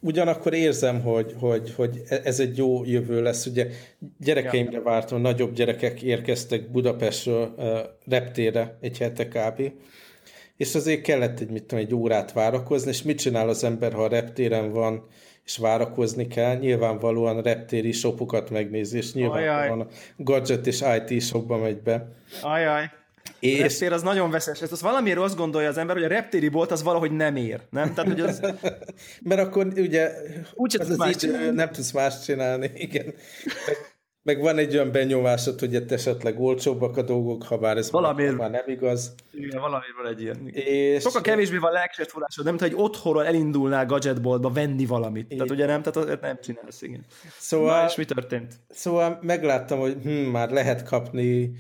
[0.01, 3.47] ugyanakkor érzem, hogy, hogy, hogy e- ez egy jó jövő lesz.
[3.47, 3.69] Ugye
[4.19, 9.73] gyerekeimre vártam, nagyobb gyerekek érkeztek Budapestről uh, reptére egy hete kb.
[10.57, 14.03] És azért kellett egy, mit tudom, egy órát várakozni, és mit csinál az ember, ha
[14.03, 15.07] a reptéren van,
[15.45, 16.57] és várakozni kell?
[16.57, 22.09] Nyilvánvalóan reptéri shopokat megnézi, és nyilvánvalóan a gadget és IT shopba megy be.
[22.43, 22.91] Ajaj.
[23.39, 24.63] És- reptér az nagyon veszes.
[24.63, 27.61] Ezt az valamiért azt gondolja az ember, hogy a reptéri bolt az valahogy nem ér.
[27.71, 27.95] Nem?
[27.95, 28.41] Tehát, hogy az,
[29.23, 30.11] Mert akkor ugye
[30.55, 33.15] Úgyse az az idő, nem tudsz más csinálni, igen.
[34.25, 38.37] Meg, van egy olyan benyomásod, hogy itt esetleg olcsóbbak a dolgok, ha bár ez Valamiért.
[38.37, 39.15] már nem igaz.
[39.33, 40.49] igen, valamiért van egy ilyen.
[40.49, 45.29] És Sokkal kevésbé van lelkesedett forrásod, nem, mint hogy otthonról elindulnál gadgetboltba venni valamit.
[45.29, 47.05] Tehát ugye nem, tehát azért nem csinálsz, igen.
[47.39, 48.55] Szóval- Na, és mi történt?
[48.69, 51.53] Szóval megláttam, hogy hm, már lehet kapni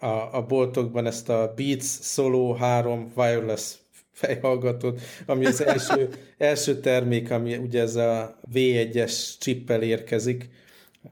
[0.00, 3.74] a, a boltokban ezt a Beats Solo 3 wireless
[4.12, 10.48] fejhallgatót, ami az első, első termék, ami ugye ez a V1-es chippel érkezik.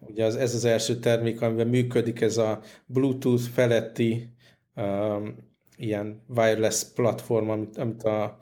[0.01, 4.29] Ugye az, ez az első termék, amiben működik ez a Bluetooth feletti
[4.77, 5.37] um,
[5.77, 8.39] ilyen wireless platform, amit, amit a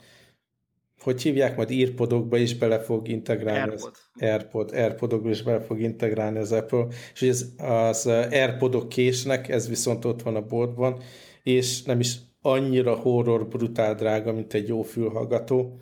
[1.02, 3.70] hogy hívják, majd írpodokba is bele fog integrálni.
[3.70, 3.92] Airpod.
[4.14, 6.86] Az Airpod, Airpodokba is bele fog integrálni az Apple.
[7.12, 11.00] És hogy ez, az Airpodok késnek, ez viszont ott van a boltban,
[11.42, 15.78] és nem is annyira horror brutál drága, mint egy jó fülhallgató.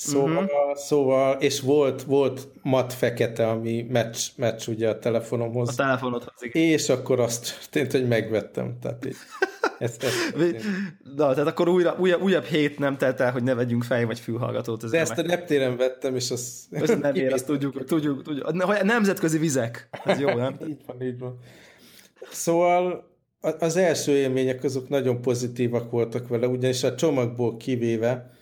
[0.00, 0.76] Szóval, uh-huh.
[0.76, 5.68] szóval és volt, volt mat fekete, ami match, match ugye a telefonomhoz.
[5.68, 6.62] A telefonodhoz, igen.
[6.62, 8.78] És akkor azt történt, hogy megvettem.
[8.80, 9.16] Tehát így,
[9.78, 10.64] ez, ez történt.
[11.16, 14.20] Na, tehát akkor újra, újabb, újabb hét nem telt el, hogy ne vegyünk fej vagy
[14.20, 14.84] fülhallgatót.
[14.84, 16.68] Ez De ezt a reptéren vettem, és az...
[16.70, 18.82] Ez nem ér, azt tudjuk, tudjuk, tudjuk.
[18.82, 19.88] Nemzetközi vizek.
[20.04, 20.56] Ez jó, nem?
[20.68, 21.38] így van, így van.
[22.30, 23.10] Szóval
[23.58, 28.36] az első élmények azok nagyon pozitívak voltak vele, ugyanis a csomagból kivéve,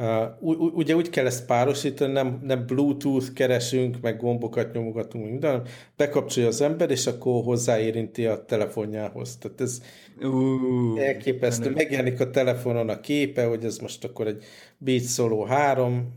[0.00, 6.48] uh, ugye úgy kell ezt párosítani, nem, nem Bluetooth keresünk, meg gombokat nyomogatunk, minden, bekapcsolja
[6.48, 9.36] az ember, és akkor hozzáérinti a telefonjához.
[9.36, 9.82] Tehát ez
[10.22, 11.70] Ú, elképesztő.
[11.70, 14.44] Megjelenik a telefonon a képe, hogy ez most akkor egy
[14.78, 16.12] Beats Solo 3,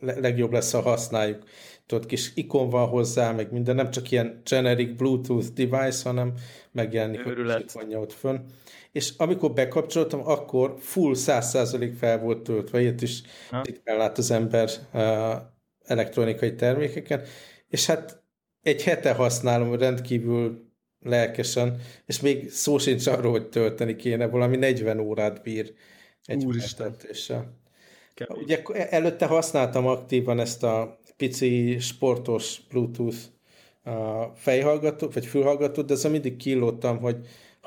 [0.00, 1.42] le- legjobb lesz, ha használjuk.
[1.86, 6.32] Tudod, kis ikon van hozzá, meg minden, nem csak ilyen generic Bluetooth device, hanem
[6.72, 7.62] megjelenik a Őrület.
[7.62, 8.36] kis ikonja ott fönn.
[8.92, 13.22] És amikor bekapcsoltam, akkor full 100% fel volt töltve, ilyet is
[13.62, 15.32] ritkán lát az ember uh,
[15.84, 17.22] elektronikai termékeken,
[17.68, 18.22] és hát
[18.62, 20.66] egy hete használom rendkívül
[21.00, 25.74] lelkesen, és még szó sincs arról, hogy tölteni kéne, valami 40 órát bír
[26.24, 26.44] egy.
[28.14, 28.42] Kemény.
[28.42, 33.16] Ugye előtte használtam aktívan ezt a pici sportos Bluetooth
[34.34, 37.16] fejhallgatót, vagy fülhallgatót, de azon mindig killottam, hogy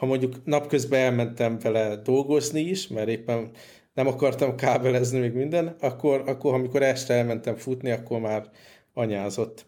[0.02, 3.52] ha mondjuk napközben elmentem vele dolgozni is, mert éppen
[3.94, 8.50] nem akartam kábelezni még minden, akkor, akkor amikor este elmentem futni, akkor már
[8.94, 9.66] anyázott.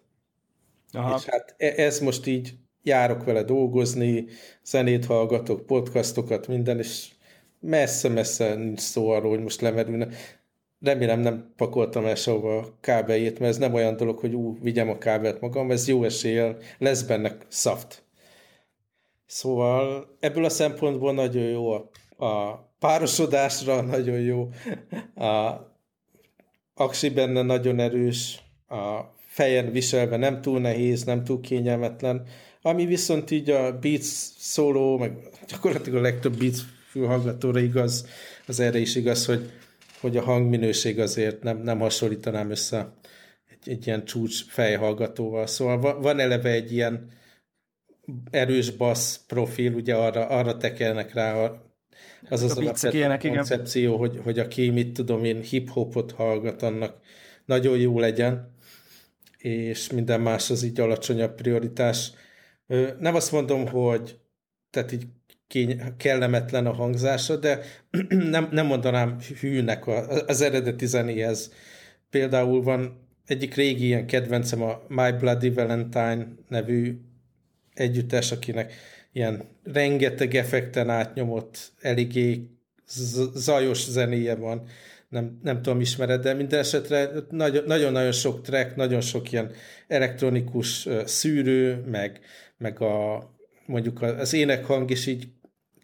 [0.91, 1.15] Aha.
[1.17, 2.53] És hát e- ez most így
[2.83, 4.25] járok vele dolgozni,
[4.63, 7.09] zenét hallgatok, podcastokat, minden, és
[7.59, 10.07] messze-messze nincs szó arról, hogy most lemerülne.
[10.79, 14.89] Remélem nem pakoltam el sehova a kábeljét, mert ez nem olyan dolog, hogy ú, vigyem
[14.89, 18.03] a kábelt magam, ez jó eséllyel lesz benne szaft.
[19.33, 21.89] Szóval ebből a szempontból nagyon jó a,
[22.25, 24.49] a párosodásra, nagyon jó.
[25.15, 25.55] A
[26.73, 32.25] aksi benne nagyon erős, a fejen viselve nem túl nehéz, nem túl kényelmetlen,
[32.61, 34.07] ami viszont így a Beats
[34.37, 35.17] Solo, meg
[35.47, 36.59] gyakorlatilag a legtöbb Beats
[36.89, 38.07] fülhallgatóra igaz,
[38.47, 39.51] az erre is igaz, hogy,
[40.01, 42.93] hogy a hangminőség azért nem, nem hasonlítanám össze
[43.49, 45.47] egy, egy ilyen csúcs fejhallgatóval.
[45.47, 47.21] Szóval van eleve egy ilyen
[48.29, 51.51] erős bassz profil, ugye arra, arra tekelnek rá
[52.29, 52.63] az az a
[53.19, 53.97] koncepció, igen.
[53.97, 56.95] hogy, hogy aki, mit tudom én, hip-hopot hallgat, annak
[57.45, 58.51] nagyon jó legyen,
[59.37, 62.11] és minden más az így alacsonyabb prioritás.
[62.99, 64.19] Nem azt mondom, hogy
[64.69, 65.05] tehát így
[65.47, 67.59] kény, kellemetlen a hangzása, de
[68.07, 69.87] nem, nem mondanám hűnek
[70.27, 71.53] az eredeti zenéhez.
[72.09, 76.99] Például van egyik régi ilyen kedvencem a My Bloody Valentine nevű
[77.73, 78.73] együttes, akinek
[79.11, 82.47] ilyen rengeteg effekten átnyomott, eléggé
[83.33, 84.67] zajos zenéje van,
[85.09, 87.09] nem, nem tudom, ismered, de minden esetre
[87.65, 89.51] nagyon-nagyon sok track, nagyon sok ilyen
[89.87, 92.19] elektronikus szűrő, meg,
[92.57, 93.29] meg a,
[93.65, 95.27] mondjuk az énekhang is így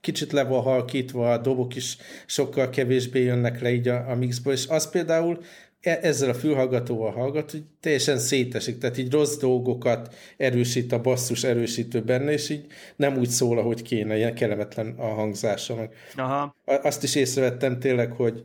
[0.01, 4.53] kicsit le van halkítva, a dobok is sokkal kevésbé jönnek le így a, a mixből,
[4.53, 5.43] és az például
[5.81, 12.01] ezzel a fülhallgatóval hallgat, hogy teljesen szétesik, tehát így rossz dolgokat erősít a basszus erősítő
[12.01, 12.65] benne, és így
[12.95, 15.75] nem úgy szól, ahogy kéne, ilyen kellemetlen a hangzása.
[15.75, 15.93] Meg.
[16.15, 16.55] Aha.
[16.65, 18.41] Azt is észrevettem tényleg, hogy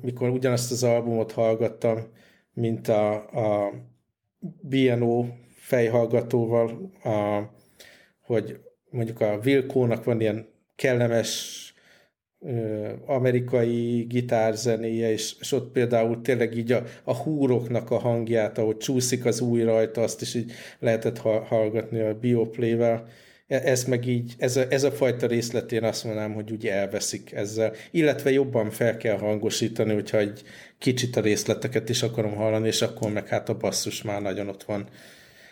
[0.00, 1.98] mikor ugyanazt az albumot hallgattam,
[2.52, 3.72] mint a, a
[4.60, 7.42] BNO fejhallgatóval, a,
[8.20, 8.60] hogy
[8.90, 11.65] mondjuk a Wilco-nak van ilyen kellemes
[13.06, 19.24] amerikai gitárzenéje, és, és ott például tényleg így a, a húroknak a hangját, ahogy csúszik
[19.24, 23.08] az új rajta, azt is így lehetett hallgatni a Bioplay-vel.
[23.46, 27.32] E, ez meg így, ez a, ez a fajta részletén azt mondanám, hogy úgy elveszik
[27.32, 27.72] ezzel.
[27.90, 30.42] Illetve jobban fel kell hangosítani, hogyha egy
[30.78, 34.62] kicsit a részleteket is akarom hallani, és akkor meg hát a basszus már nagyon ott
[34.62, 34.88] van.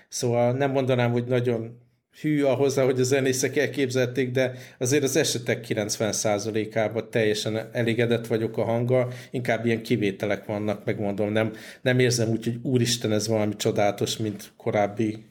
[0.08, 1.83] Szóval nem mondanám, hogy nagyon
[2.20, 8.64] hű ahhoz, ahogy a zenészek elképzelték, de azért az esetek 90%-ában teljesen elégedett vagyok a
[8.64, 11.52] hanggal, inkább ilyen kivételek vannak, megmondom, nem,
[11.82, 15.24] nem érzem úgy, hogy úristen, ez valami csodálatos, mint korábbi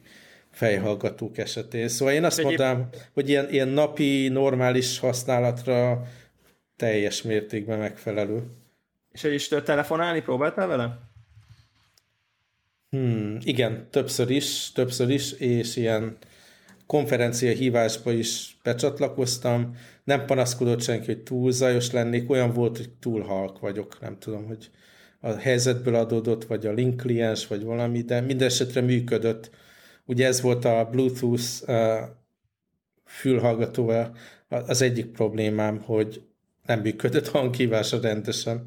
[0.50, 1.88] fejhallgatók esetén.
[1.88, 2.58] Szóval én azt Egyéb...
[2.58, 6.02] mondtam, hogy ilyen, ilyen napi, normális használatra
[6.76, 8.42] teljes mértékben megfelelő.
[9.12, 10.98] És is telefonálni próbáltál vele?
[12.90, 16.16] Hmm, igen, többször is, többször is, és ilyen
[16.86, 23.22] konferencia hívásba is becsatlakoztam, nem panaszkodott senki, hogy túl zajos lennék, olyan volt, hogy túl
[23.22, 24.70] halk vagyok, nem tudom, hogy
[25.20, 29.50] a helyzetből adódott, vagy a link kliens, vagy valami, de minden esetre működött.
[30.06, 31.70] Ugye ez volt a Bluetooth
[33.04, 34.16] fülhallgatóval
[34.48, 36.22] az egyik problémám, hogy
[36.66, 38.66] nem működött hanghívása rendesen.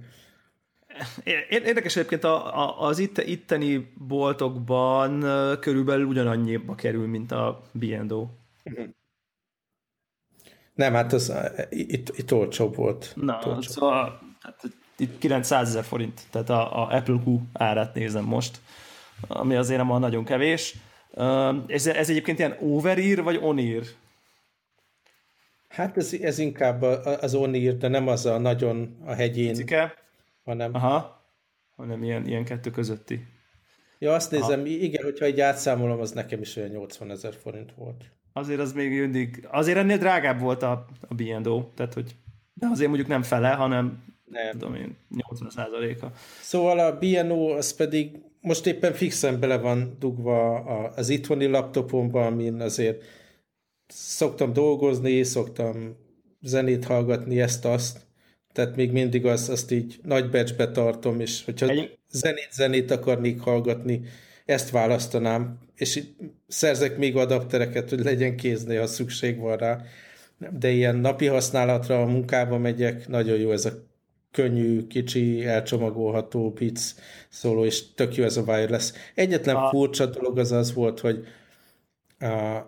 [1.49, 5.25] Érdekes egyébként a, a, az itt, itteni boltokban
[5.59, 8.27] körülbelül ugyanannyiba kerül, mint a B&O.
[10.73, 11.33] Nem, hát az
[11.69, 13.11] itt, itt olcsóbb volt.
[13.15, 13.63] Na, olcsóbb.
[13.63, 14.63] szóval hát,
[14.97, 18.59] itt 900 ezer forint, tehát a, a Apple Q árát nézem most,
[19.27, 20.75] ami azért nem nagyon kevés.
[21.67, 23.83] Ez, ez egyébként ilyen overír, vagy onír?
[25.69, 26.81] Hát ez, ez inkább
[27.21, 29.53] az onír, de nem az a nagyon a hegyén.
[29.53, 29.93] Cike?
[30.47, 30.75] Hanem...
[30.75, 31.25] Aha,
[31.75, 33.25] hanem ilyen, ilyen kettő közötti.
[33.99, 34.67] Ja, azt nézem, Aha.
[34.67, 38.05] igen, hogyha egy átszámolom, az nekem is olyan 80 ezer forint volt.
[38.33, 42.15] Azért az még mindig, azért ennél drágább volt a, a B&O, tehát hogy
[42.53, 44.51] de azért mondjuk nem fele, hanem nem.
[44.51, 46.11] tudom én, 80 százaléka.
[46.41, 50.59] Szóval a B&O az pedig most éppen fixen bele van dugva
[50.95, 53.03] az itthoni laptopomban, amin azért
[53.87, 55.95] szoktam dolgozni, szoktam
[56.41, 58.06] zenét hallgatni, ezt-azt,
[58.57, 61.97] tehát még mindig az, azt így nagy becsbe tartom, és hogyha Egy...
[62.09, 64.01] zenét, zenét akarnék hallgatni,
[64.45, 66.03] ezt választanám, és
[66.47, 69.81] szerzek még adaptereket, hogy legyen kéznél, ha szükség van rá.
[70.59, 73.71] De ilyen napi használatra a munkába megyek, nagyon jó ez a
[74.31, 76.95] könnyű, kicsi, elcsomagolható pic
[77.29, 78.91] szóló, és tök jó ez a wireless.
[79.15, 79.69] Egyetlen a...
[79.69, 81.25] furcsa dolog az az volt, hogy
[82.19, 82.61] a,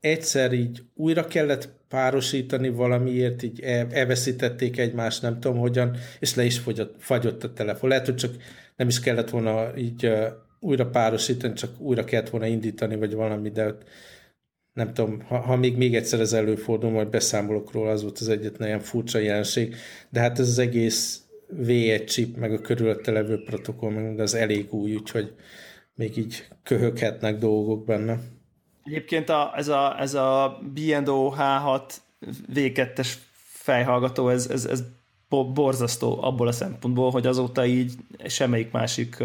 [0.00, 6.58] egyszer így újra kellett párosítani valamiért, így elveszítették egymást, nem tudom hogyan, és le is
[6.58, 7.88] fogyott, fagyott a telefon.
[7.88, 8.34] Lehet, hogy csak
[8.76, 10.12] nem is kellett volna így
[10.60, 13.74] újra párosítani, csak újra kellett volna indítani, vagy valami, de
[14.72, 18.28] nem tudom, ha, ha még, még egyszer ez előfordul, majd beszámolok róla, az volt az
[18.28, 19.76] egyetlen ilyen furcsa jelenség,
[20.10, 21.22] de hát ez az egész
[21.56, 25.34] V1 chip, meg a körülötte levő protokoll, meg az elég új, úgyhogy
[25.94, 28.20] még így köhöghetnek dolgok benne.
[28.90, 31.82] Egyébként a, ez a, ez a B&O H6
[32.54, 33.12] V2-es
[33.52, 34.82] fejhallgató, ez, ez, ez
[35.28, 37.92] borzasztó abból a szempontból, hogy azóta így
[38.26, 39.16] semmelyik másik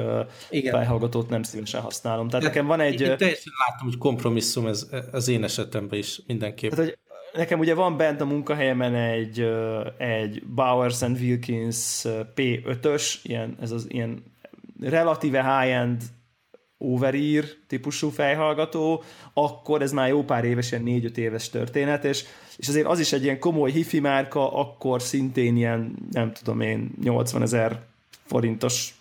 [0.49, 0.73] Igen.
[0.73, 2.27] fejhallgatót nem szívesen használom.
[2.27, 3.01] Tehát De nekem van egy...
[3.01, 6.71] Én teljesen látom, hogy kompromisszum ez az én esetemben is mindenképp.
[6.71, 6.97] Tehát, hogy
[7.33, 9.47] nekem ugye van bent a munkahelyemen egy,
[9.97, 12.01] egy Bowers and Wilkins
[12.35, 14.23] P5-ös, ilyen, ez az ilyen
[14.81, 16.01] relatíve high-end
[16.93, 22.23] overear típusú fejhallgató, akkor ez már jó pár éves, ilyen négy-öt éves történet, és,
[22.57, 26.91] és azért az is egy ilyen komoly hifi márka, akkor szintén ilyen, nem tudom én,
[27.03, 27.81] 80 ezer
[28.25, 28.95] forintos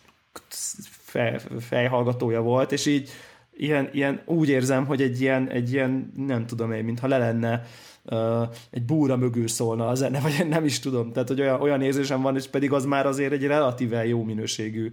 [0.89, 3.11] fej, fejhallgatója volt, és így
[3.57, 7.67] ilyen, ilyen, úgy érzem, hogy egy ilyen, egy ilyen, nem tudom én, mintha le lenne
[8.05, 11.13] uh, egy búra mögül szólna a zene, vagy nem is tudom.
[11.13, 14.93] Tehát, hogy olyan, olyan érzésem van, és pedig az már azért egy relatíve jó minőségű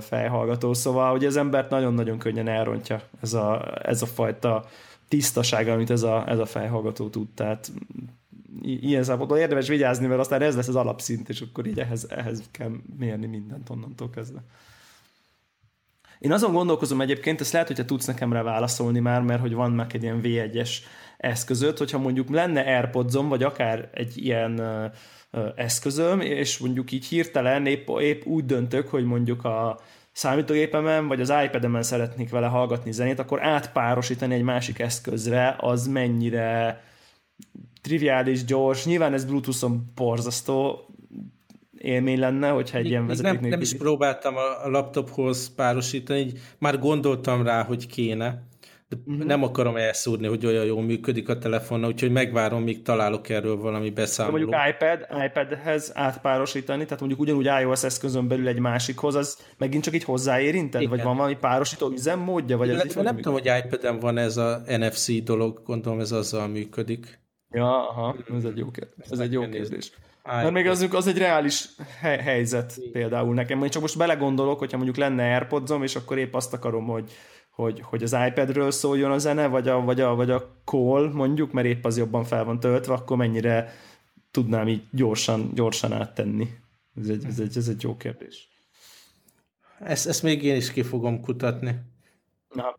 [0.00, 4.64] fejhallgató, szóval hogy az embert nagyon-nagyon könnyen elrontja ez a, ez a fajta
[5.08, 7.72] tisztaság, amit ez a, ez a fejhallgató tud, tehát
[8.62, 12.42] ilyen szempontból érdemes vigyázni, mert aztán ez lesz az alapszint, és akkor így ehhez, ehhez
[12.50, 14.44] kell mérni mindent onnantól kezdve.
[16.18, 19.72] Én azon gondolkozom egyébként, ezt lehet, hogyha tudsz nekem rá válaszolni már, mert hogy van
[19.72, 20.70] meg egy ilyen V1-es
[21.22, 24.62] eszközöt, hogyha mondjuk lenne airpods vagy akár egy ilyen
[25.54, 29.80] eszközöm, és mondjuk így hirtelen épp, épp úgy döntök, hogy mondjuk a
[30.12, 36.80] számítógépemen vagy az iPad-emen szeretnék vele hallgatni zenét, akkor átpárosítani egy másik eszközre, az mennyire
[37.80, 38.84] triviális, gyors.
[38.84, 40.86] Nyilván ez Bluetooth-on borzasztó
[41.78, 46.38] élmény lenne, hogyha egy még, ilyen vezeték nem, nem is próbáltam a laptophoz párosítani, így
[46.58, 48.42] már gondoltam rá, hogy kéne,
[49.06, 49.24] uh-huh.
[49.24, 53.90] nem akarom elszúrni, hogy olyan jól működik a telefon, úgyhogy megvárom, míg találok erről valami
[53.90, 54.50] beszámolót.
[54.50, 59.94] mondjuk iPad, iPadhez átpárosítani, tehát mondjuk ugyanúgy iOS eszközön belül egy másikhoz, az megint csak
[59.94, 60.80] így hozzáérinted?
[60.80, 60.92] Igen.
[60.94, 62.56] Vagy van valami párosító üzemmódja?
[62.56, 66.48] Vagy Illetve ez nem tudom, hogy iPad-en van ez a NFC dolog, gondolom ez azzal
[66.48, 67.20] működik.
[67.50, 69.06] Ja, aha, ez egy jó kérdés.
[69.10, 69.92] Ez egy jó kérdés.
[70.24, 71.68] Mert még az, az egy reális
[72.00, 73.62] hely, helyzet például nekem.
[73.62, 77.12] Én csak most belegondolok, hogyha mondjuk lenne airpods és akkor épp azt akarom, hogy
[77.52, 81.52] hogy, hogy az iPadről szóljon a zene, vagy a, vagy, a, vagy a call mondjuk,
[81.52, 83.72] mert épp az jobban fel van töltve, akkor mennyire
[84.30, 86.48] tudnám így gyorsan, gyorsan áttenni?
[87.00, 88.48] Ez egy, ez egy, ez egy jó kérdés.
[89.78, 91.80] Ezt, ezt még én is ki fogom kutatni.
[92.54, 92.78] Na.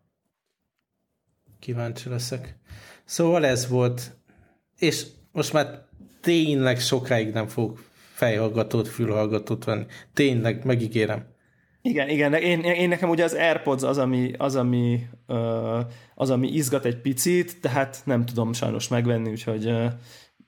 [1.59, 2.57] Kíváncsi leszek.
[3.05, 4.17] Szóval ez volt.
[4.77, 5.85] És most már
[6.21, 7.79] tényleg sokáig nem fog
[8.13, 9.85] fejhallgatót, fülhallgatót venni.
[10.13, 11.32] Tényleg, megígérem.
[11.85, 15.07] Igen, igen, én, én nekem ugye az AirPods az, ami, az, ami,
[16.15, 19.73] az, ami izgat egy picit, tehát nem tudom sajnos megvenni, úgyhogy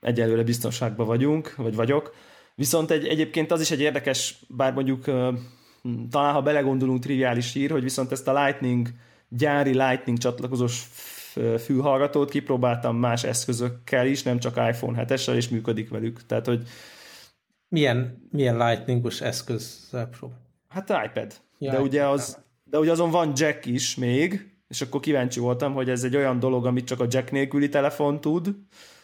[0.01, 2.15] egyelőre biztonságban vagyunk, vagy vagyok.
[2.55, 5.03] Viszont egy, egyébként az is egy érdekes, bár mondjuk
[6.09, 8.89] talán ha belegondolunk triviális hír, hogy viszont ezt a Lightning,
[9.29, 10.83] gyári Lightning csatlakozós
[11.59, 16.25] fülhallgatót kipróbáltam más eszközökkel is, nem csak iPhone 7-essel, és működik velük.
[16.25, 16.67] Tehát, hogy
[17.67, 20.44] milyen, milyen Lightningos eszközzel próbál?
[20.76, 21.34] Hát iPad.
[21.57, 25.73] Ja, de, ugye az, de ugye azon van jack is még, és akkor kíváncsi voltam,
[25.73, 28.55] hogy ez egy olyan dolog, amit csak a jack nélküli telefon tud,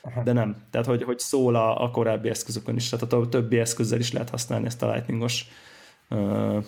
[0.01, 0.23] Aha.
[0.23, 0.55] de nem.
[0.71, 4.29] Tehát, hogy, hogy szól a, a korábbi eszközökön is, tehát a többi eszközzel is lehet
[4.29, 5.45] használni ezt a lightningos
[6.09, 6.63] uh,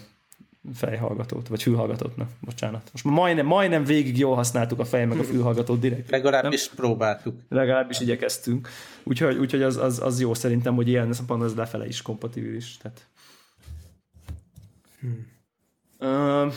[0.74, 2.90] fejhallgatót, vagy fülhallgatót, na, bocsánat.
[2.92, 6.10] Most majdnem, majdnem végig jól használtuk a fej meg a fülhallgatót direkt.
[6.10, 6.76] Legalábbis nem?
[6.76, 7.36] próbáltuk.
[7.50, 8.70] Legalábbis igyekeztünk.
[9.04, 12.78] Úgyhogy, úgyhogy az, az, az, jó szerintem, hogy ilyen szempontból az lefele is kompatibilis.
[12.78, 13.08] Tehát
[15.04, 15.28] Hmm.
[16.00, 16.54] Uh,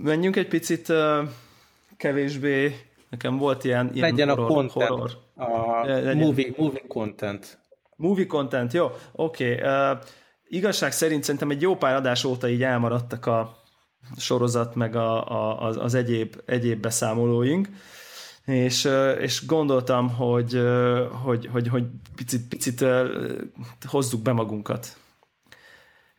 [0.00, 1.28] menjünk egy picit uh,
[1.96, 2.76] kevésbé,
[3.10, 5.10] nekem volt ilyen, ilyen Legyen horror, a content, horror.
[5.34, 6.16] a Legyen.
[6.16, 7.58] movie, movie content.
[7.96, 9.54] Movie content, jó, oké.
[9.54, 9.90] Okay.
[9.90, 9.98] Uh,
[10.48, 13.56] igazság szerint szerintem egy jó pár adás óta így elmaradtak a
[14.16, 17.68] sorozat, meg a, a, az, az egyéb, egyéb beszámolóink,
[18.44, 18.88] és,
[19.20, 20.62] és gondoltam, hogy,
[21.24, 21.84] hogy, hogy, hogy
[22.16, 22.84] picit, picit
[23.86, 24.96] hozzuk be magunkat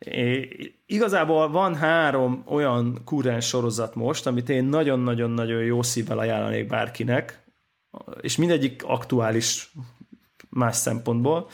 [0.04, 0.48] É,
[0.86, 7.44] igazából van három olyan kurrens sorozat most, amit én nagyon-nagyon-nagyon jó szívvel ajánlanék bárkinek,
[8.20, 9.72] és mindegyik aktuális
[10.48, 11.48] más szempontból.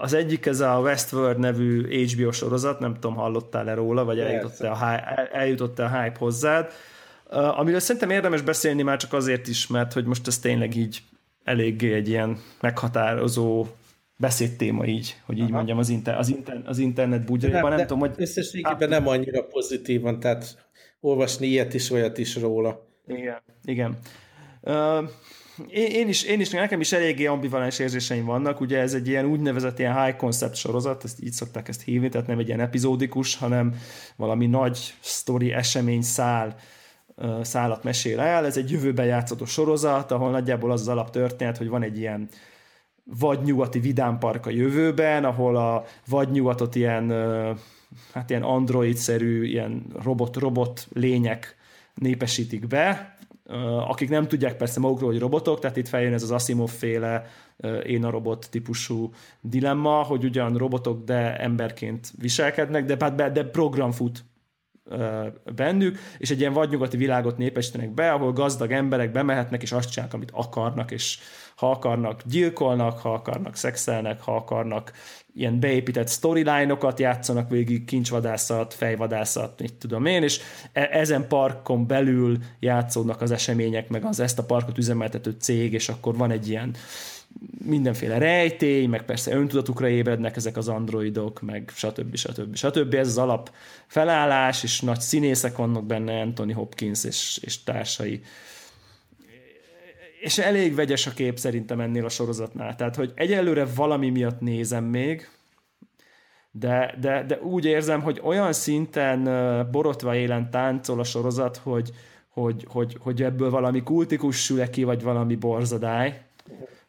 [0.00, 5.00] Az egyik ez a Westworld nevű HBO sorozat, nem tudom, hallottál-e róla, vagy eljutott-e a,
[5.32, 6.72] eljutott a hype hozzád.
[7.30, 11.02] Amiről szerintem érdemes beszélni már csak azért is, mert hogy most ez tényleg így
[11.44, 13.66] eléggé egy ilyen meghatározó
[14.16, 15.52] beszédtéma így, hogy így Aha.
[15.52, 18.14] mondjam, az, inter, az, inter, az internet bugyraiban, nem, nem tudom, hogy...
[18.16, 20.68] Összességében nem annyira pozitívan, tehát
[21.00, 22.88] olvasni ilyet is, olyat is róla.
[23.06, 23.98] Igen, igen.
[24.62, 25.08] Uh,
[25.68, 29.26] én, én, is, én is, nekem is eléggé ambivalens érzéseim vannak, ugye ez egy ilyen
[29.26, 33.36] úgynevezett ilyen high concept sorozat, ezt így szokták ezt hívni, tehát nem egy ilyen epizódikus,
[33.36, 33.74] hanem
[34.16, 36.56] valami nagy sztori, esemény, szál,
[37.42, 38.46] szállat mesél el.
[38.46, 42.28] Ez egy jövőben játszható sorozat, ahol nagyjából az az alaptörténet, hogy van egy ilyen
[43.06, 47.10] vagy nyugati vidámpark a jövőben, ahol a vagy nyugatot ilyen,
[48.12, 51.56] hát ilyen android-szerű, ilyen robot-robot lények
[51.94, 53.16] népesítik be,
[53.88, 57.26] akik nem tudják persze magukról, hogy robotok, tehát itt feljön ez az Asimov féle
[57.86, 64.24] én a robot típusú dilemma, hogy ugyan robotok, de emberként viselkednek, de, de program fut
[65.54, 70.14] bennük, és egy ilyen vadnyugati világot népesítenek be, ahol gazdag emberek bemehetnek, és azt csinálnak,
[70.14, 71.18] amit akarnak, és
[71.56, 74.92] ha akarnak, gyilkolnak, ha akarnak, szexelnek, ha akarnak,
[75.34, 80.40] ilyen beépített storyline-okat játszanak végig, kincsvadászat, fejvadászat, mit tudom én, és
[80.72, 85.88] e- ezen parkon belül játszódnak az események, meg az ezt a parkot üzemeltető cég, és
[85.88, 86.74] akkor van egy ilyen
[87.64, 92.16] mindenféle rejtély, meg persze öntudatukra ébrednek ezek az androidok, meg stb.
[92.16, 92.56] stb.
[92.56, 92.94] stb.
[92.94, 93.50] Ez az alap
[93.86, 98.22] felállás, és nagy színészek vannak benne, Anthony Hopkins és, és társai.
[100.20, 102.74] És elég vegyes a kép szerintem ennél a sorozatnál.
[102.74, 105.28] Tehát, hogy egyelőre valami miatt nézem még,
[106.50, 109.22] de, de, de úgy érzem, hogy olyan szinten
[109.70, 111.90] borotva élen táncol a sorozat, hogy,
[112.28, 116.20] hogy, hogy, hogy ebből valami kultikus sül ki, vagy valami borzadály,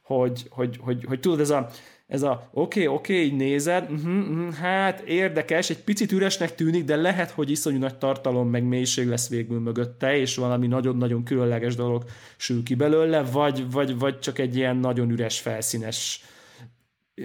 [0.07, 1.69] hogy, hogy, hogy, hogy tudod, ez a,
[2.07, 6.95] ez a oké, oké, így nézed, uh-huh, uh-huh, hát érdekes, egy picit üresnek tűnik, de
[6.95, 12.03] lehet, hogy iszonyú nagy tartalom, meg mélység lesz végül mögötte, és valami nagyon-nagyon különleges dolog
[12.37, 16.23] sül ki belőle, vagy, vagy, vagy csak egy ilyen nagyon üres, felszínes.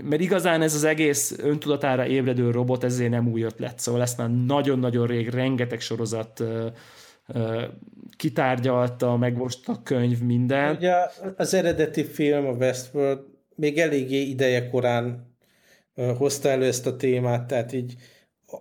[0.03, 4.30] Mert igazán ez az egész öntudatára ébredő robot ezért nem új ötlet, szóval ezt már
[4.30, 6.43] nagyon-nagyon rég rengeteg sorozat
[8.16, 10.76] kitárgyalta, meg most a könyv, minden.
[10.76, 10.95] Ugye
[11.37, 13.18] az eredeti film, a Westworld,
[13.55, 15.30] még eléggé ideje korán
[16.16, 17.95] hozta elő ezt a témát, tehát így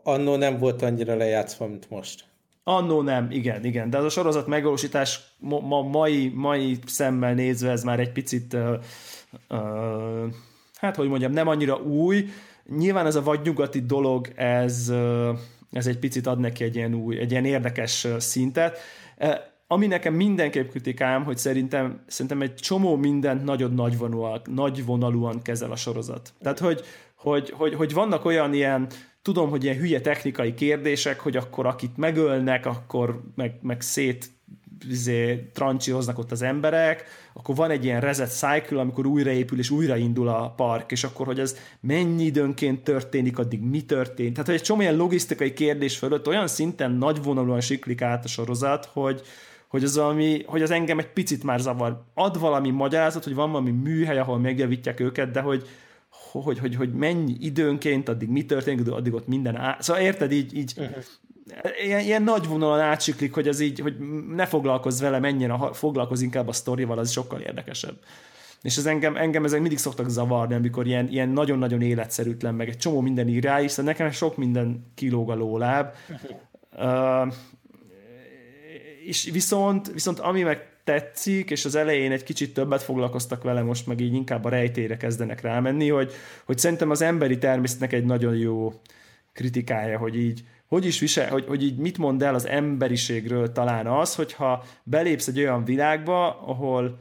[0.03, 2.29] annó nem volt annyira lejátszva, mint most.
[2.63, 7.71] Annó nem, igen, igen, de az a sorozat megvalósítás ma, ma, mai, mai szemmel nézve
[7.71, 8.73] ez már egy picit uh,
[9.49, 10.33] uh,
[10.75, 12.25] hát hogy mondjam, nem annyira új.
[12.77, 15.37] Nyilván ez a vadnyugati dolog, ez uh,
[15.71, 18.77] ez egy picit ad neki egy ilyen új, egy ilyen érdekes szintet.
[19.67, 25.75] Ami nekem mindenképp kritikám, hogy szerintem, szerintem egy csomó mindent nagyon nagyvonalúan, nagyvonalúan kezel a
[25.75, 26.33] sorozat.
[26.41, 26.81] Tehát, hogy,
[27.15, 28.87] hogy, hogy, hogy vannak olyan ilyen,
[29.21, 34.29] tudom, hogy ilyen hülye technikai kérdések, hogy akkor akit megölnek, akkor meg, meg szét
[34.89, 37.03] izé, trancsihoznak ott az emberek,
[37.33, 41.39] akkor van egy ilyen reset cycle, amikor újraépül és újraindul a park, és akkor, hogy
[41.39, 44.31] ez mennyi időnként történik, addig mi történt.
[44.31, 48.85] Tehát, hogy egy csomó ilyen logisztikai kérdés fölött olyan szinten nagyvonalúan siklik át a sorozat,
[48.85, 49.21] hogy,
[49.67, 52.03] hogy az, ami, hogy az engem egy picit már zavar.
[52.13, 55.67] Ad valami magyarázat, hogy van valami műhely, ahol megjavítják őket, de hogy,
[56.31, 59.77] hogy, hogy, hogy mennyi időnként, addig mi történik, addig ott minden á...
[59.79, 61.03] Szóval érted, így, így uh-huh
[61.83, 63.95] ilyen, ilyen nagy vonalon átsiklik, hogy az így, hogy
[64.35, 67.95] ne foglalkozz vele, menjen, a, foglalkozz inkább a sztorival, az sokkal érdekesebb.
[68.61, 72.77] És ez engem, engem ezek mindig szoktak zavarni, amikor ilyen, ilyen nagyon-nagyon életszerűtlen, meg egy
[72.77, 75.93] csomó minden ír rá, hiszen nekem sok minden kilóg a lóláb.
[76.77, 77.33] Uh,
[79.05, 83.87] és viszont, viszont ami meg tetszik, és az elején egy kicsit többet foglalkoztak vele, most
[83.87, 86.11] meg így inkább a rejtére kezdenek rámenni, hogy,
[86.45, 88.73] hogy szerintem az emberi természetnek egy nagyon jó
[89.33, 93.87] kritikája, hogy így, hogy is visel, hogy, hogy így mit mond el az emberiségről talán
[93.87, 96.99] az, hogyha belépsz egy olyan világba, ahol,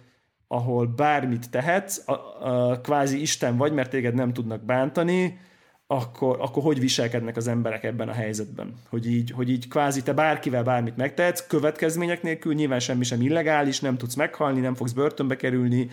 [0.49, 5.39] ahol bármit tehetsz, a, a, kvázi Isten vagy, mert téged nem tudnak bántani,
[5.87, 8.75] akkor, akkor hogy viselkednek az emberek ebben a helyzetben?
[8.89, 13.81] Hogy így, hogy így kvázi te bárkivel bármit megtehetsz, következmények nélkül, nyilván semmi sem illegális,
[13.81, 15.91] nem tudsz meghalni, nem fogsz börtönbe kerülni,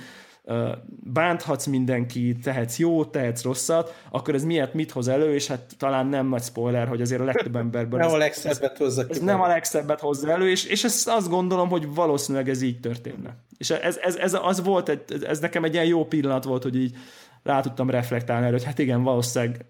[1.14, 6.08] bánthatsz mindenki, tehetsz jót, tehetsz rosszat, akkor ez miért mit hoz elő, és hát talán
[6.08, 9.20] nem nagy spoiler, hogy azért a legtöbb emberből nem ez, a legszebbet hozza ez, ez
[9.20, 13.36] nem a legszebbet hozza elő, és, és ezt azt gondolom, hogy valószínűleg ez így történne.
[13.58, 16.76] És ez, ez, ez az volt, egy, ez nekem egy ilyen jó pillanat volt, hogy
[16.76, 16.95] így
[17.43, 19.66] rá tudtam reflektálni erre, hogy hát igen, valószínűleg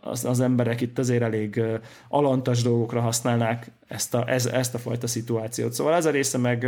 [0.00, 1.62] az, az emberek itt azért elég
[2.08, 5.72] alantas dolgokra használnák ezt a, ez, ezt a fajta szituációt.
[5.72, 6.66] Szóval ez a része meg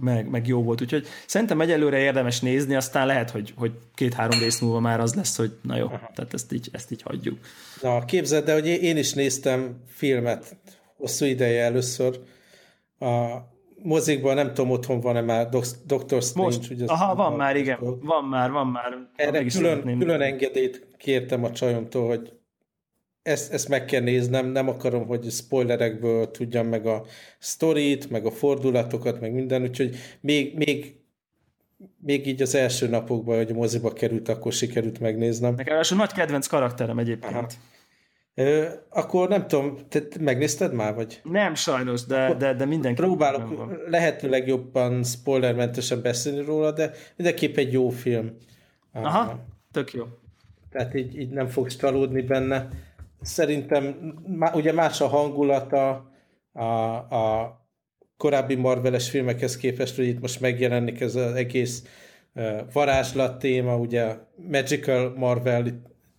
[0.00, 0.80] meg, meg jó volt.
[0.80, 5.36] Úgyhogy szerintem egyelőre érdemes nézni, aztán lehet, hogy, hogy két-három rész múlva már az lesz,
[5.36, 6.10] hogy na jó, Aha.
[6.14, 7.38] tehát ezt így, ezt így hagyjuk.
[7.80, 10.56] Na, képzeld, de hogy én is néztem filmet
[10.96, 12.20] hosszú ideje először.
[12.98, 13.36] A
[13.82, 15.48] mozikban nem tudom, otthon van-e már
[15.86, 16.56] Doctor Strange.
[16.56, 19.08] Most, ugye aha, van már, igen, van már, van már.
[19.16, 22.32] Erre külön, külön engedélyt kértem a csajomtól, hogy
[23.22, 27.04] ezt, ezt meg kell néznem, nem akarom, hogy spoilerekből tudjam meg a
[27.38, 30.96] sztorit, meg a fordulatokat, meg minden, úgyhogy még, még,
[31.98, 35.54] még így az első napokban, hogy a moziba került, akkor sikerült megnéznem.
[35.54, 37.34] Nekem a nagy kedvenc karakterem egyébként.
[37.34, 37.46] Aha.
[38.34, 41.20] Ö, akkor nem tudom, te megnézted már, vagy?
[41.24, 43.00] Nem, sajnos, de, de, de mindenki.
[43.00, 48.36] Próbálok lehetőleg jobban spoilermentesen beszélni róla, de mindenképp egy jó film.
[48.92, 50.04] Aha, tök jó.
[50.70, 52.68] Tehát így, így nem fogsz csalódni benne
[53.22, 54.14] szerintem
[54.54, 56.10] ugye más a hangulata,
[56.52, 57.56] a, a
[58.16, 61.84] korábbi Marveles filmekhez képest, hogy itt most megjelenik ez az egész
[62.72, 65.64] varázslat téma, ugye Magical Marvel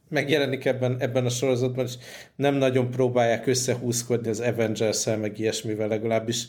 [0.10, 1.94] megjelenik ebben, ebben a sorozatban, és
[2.36, 6.48] nem nagyon próbálják összehúzkodni az Avengers-el, meg ilyesmivel legalábbis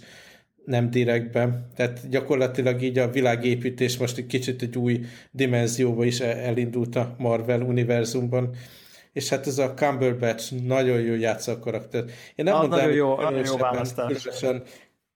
[0.65, 1.71] nem direktben.
[1.77, 5.01] Tehát gyakorlatilag így a világépítés most egy kicsit egy új
[5.31, 8.55] dimenzióba is elindult a Marvel univerzumban.
[9.15, 12.05] És hát ez a Cumberbatch nagyon jó játsza a karakter.
[12.35, 14.29] Én nem ah, mondom, nagyon jó, nagyon jó választás.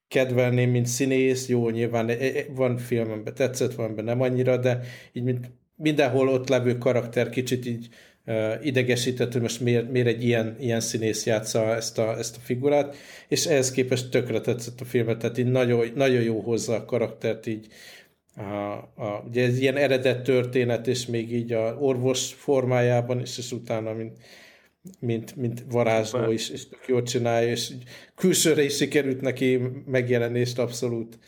[0.08, 4.80] kedvelném, mint színész, jó, nyilván e, e, van filmemben tetszett, van benne nem annyira, de
[5.12, 7.88] így mint mindenhol ott levő karakter kicsit így
[8.26, 12.40] uh, idegesített, hogy most miért, miért egy ilyen, ilyen színész játsza ezt a, ezt a
[12.42, 12.96] figurát,
[13.28, 17.46] és ehhez képest tökre tetszett a filmet, tehát így nagyon, nagyon jó hozzá a karaktert
[17.46, 17.66] így,
[18.38, 18.72] a,
[19.02, 23.92] a, ugye ez ilyen eredet történet, és még így a orvos formájában, és, és utána,
[23.92, 24.16] mint
[25.00, 27.72] mint, mint varázsló is, és tök jól csinálja, és
[28.14, 31.18] külsőre is sikerült neki megjelenést abszolút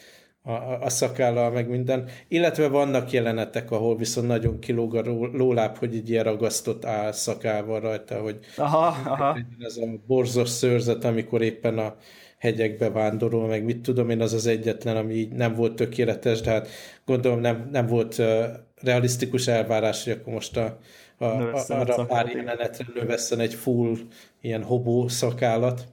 [0.43, 0.53] a,
[0.85, 2.09] a szakállal, meg minden.
[2.29, 5.03] Illetve vannak jelenetek, ahol viszont nagyon kilóg a
[5.33, 9.39] lóláb, hogy egy ilyen ragasztott áll szakával rajta, hogy aha, aha.
[9.59, 11.97] ez a borzos szőrzet, amikor éppen a
[12.41, 16.51] hegyekbe vándorol, meg mit tudom én, az az egyetlen, ami így nem volt tökéletes, de
[16.51, 16.69] hát
[17.05, 18.45] gondolom nem, nem volt uh,
[18.83, 20.79] realisztikus elvárás, hogy akkor most a
[21.21, 23.97] a, a, arra pár jelenetre növesszen egy full
[24.41, 25.87] ilyen hobó szakállat.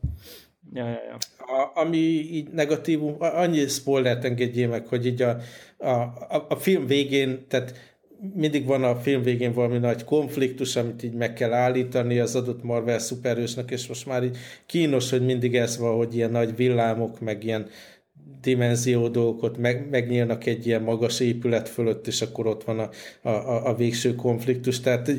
[0.74, 1.18] Ja, ja, ja.
[1.38, 1.98] A, ami
[2.32, 5.38] így negatívum, annyi spoilert engedjél meg, hogy így a,
[5.78, 7.87] a, a, a film végén, tehát
[8.34, 12.64] mindig van a film végén valami nagy konfliktus, amit így meg kell állítani az adott
[12.64, 17.20] Marvel szuperősnek, és most már így kínos, hogy mindig ez van, hogy ilyen nagy villámok,
[17.20, 17.68] meg ilyen
[18.42, 22.90] dimenzió dolgok meg, megnyílnak egy ilyen magas épület fölött, és akkor ott van a,
[23.30, 24.80] a, a végső konfliktus.
[24.80, 25.12] Tehát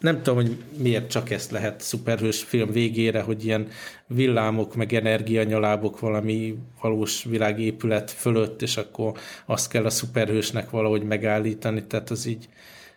[0.00, 3.68] nem tudom, hogy miért csak ezt lehet szuperhős film végére, hogy ilyen
[4.06, 9.12] villámok, meg energianyalábok valami valós világépület fölött, és akkor
[9.46, 12.48] azt kell a szuperhősnek valahogy megállítani, tehát az így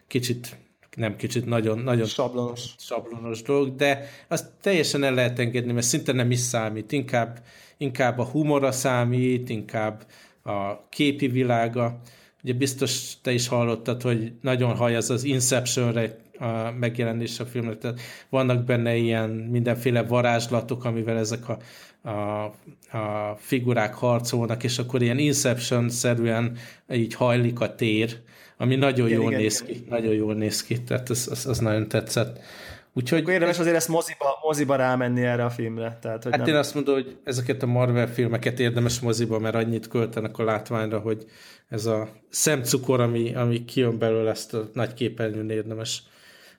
[0.07, 0.57] kicsit
[1.00, 2.66] nem kicsit, nagyon, nagyon sablonos.
[2.78, 7.39] sablonos dolog, de azt teljesen el lehet engedni, mert szinte nem is számít, inkább
[7.80, 10.06] inkább a humora számít, inkább
[10.43, 12.00] a képi világa.
[12.43, 18.00] Ugye biztos te is hallottad, hogy nagyon hajaz az Inceptionre a megjelenés a filmnek, tehát
[18.30, 21.58] vannak benne ilyen mindenféle varázslatok, amivel ezek a,
[22.10, 22.43] a,
[22.97, 26.58] a figurák harcolnak, és akkor ilyen Inception-szerűen
[26.91, 28.20] így hajlik a tér,
[28.62, 29.82] ami nagyon igen, jól igen, néz igen.
[29.82, 32.39] ki, nagyon jól néz ki, tehát az, az, az nagyon tetszett.
[32.93, 35.97] Úgyhogy Akkor érdemes azért ezt moziba, moziba rámenni erre a filmre.
[36.01, 36.49] Tehát, hogy hát nem...
[36.49, 40.99] én azt mondom, hogy ezeket a Marvel filmeket érdemes moziba, mert annyit költenek a látványra,
[40.99, 41.26] hogy
[41.68, 46.03] ez a szemcukor, ami, ami kijön belőle, ezt a nagy képernyőn érdemes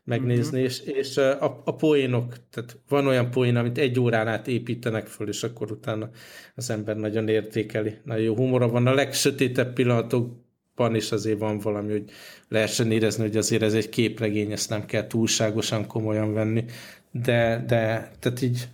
[0.05, 0.73] megnézni, uh-huh.
[0.73, 5.29] és, és a, a poénok, tehát van olyan poén, amit egy órán át építenek föl,
[5.29, 6.11] és akkor utána
[6.55, 7.95] az ember nagyon értékeli.
[8.05, 8.87] Nagyon jó humora van.
[8.87, 12.11] A legsötétebb pillanatok van, és azért van valami, hogy
[12.49, 16.65] lehessen érezni, hogy azért ez egy képregény, ezt nem kell túlságosan komolyan venni,
[17.11, 18.69] de, de tehát így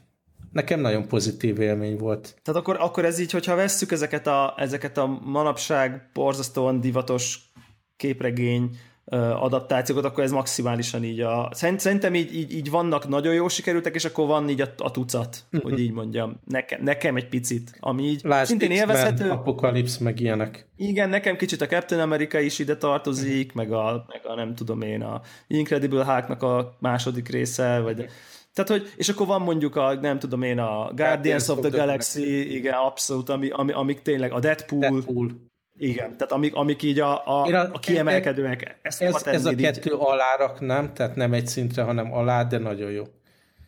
[0.53, 2.35] nekem nagyon pozitív élmény volt.
[2.43, 7.51] Tehát akkor, akkor ez így, hogyha vesszük ezeket a, ezeket a manapság borzasztóan divatos
[7.97, 8.79] képregény
[9.15, 11.51] adaptációkat, akkor ez maximálisan így a...
[11.53, 15.45] Szerintem így, így, így vannak nagyon jó sikerültek, és akkor van így a, a tucat,
[15.53, 15.71] uh-huh.
[15.71, 16.41] hogy így mondjam.
[16.45, 19.31] Nekem, nekem egy picit, ami így Lásd, szintén élvezhető.
[19.31, 20.69] Apokalipsz, meg ilyenek.
[20.77, 24.83] Igen, nekem kicsit a Captain America is ide tartozik, meg a, meg a nem tudom
[24.83, 28.07] én, a Incredible Hulknak a második része, vagy...
[28.53, 31.69] Tehát, hogy, és akkor van mondjuk a, nem tudom én, a Guardians, Guardians of the,
[31.69, 35.31] the Galaxy, Galaxy, igen, abszolút, ami, ami, amik tényleg, a Deadpool, Deadpool.
[35.79, 38.79] Igen, tehát amik, amik így a, a, a, a kiemelkedőek.
[38.83, 39.99] Ezt ez, ez a kettő így.
[40.01, 43.05] alárak nem, tehát nem egy szintre, hanem alá, de nagyon jó.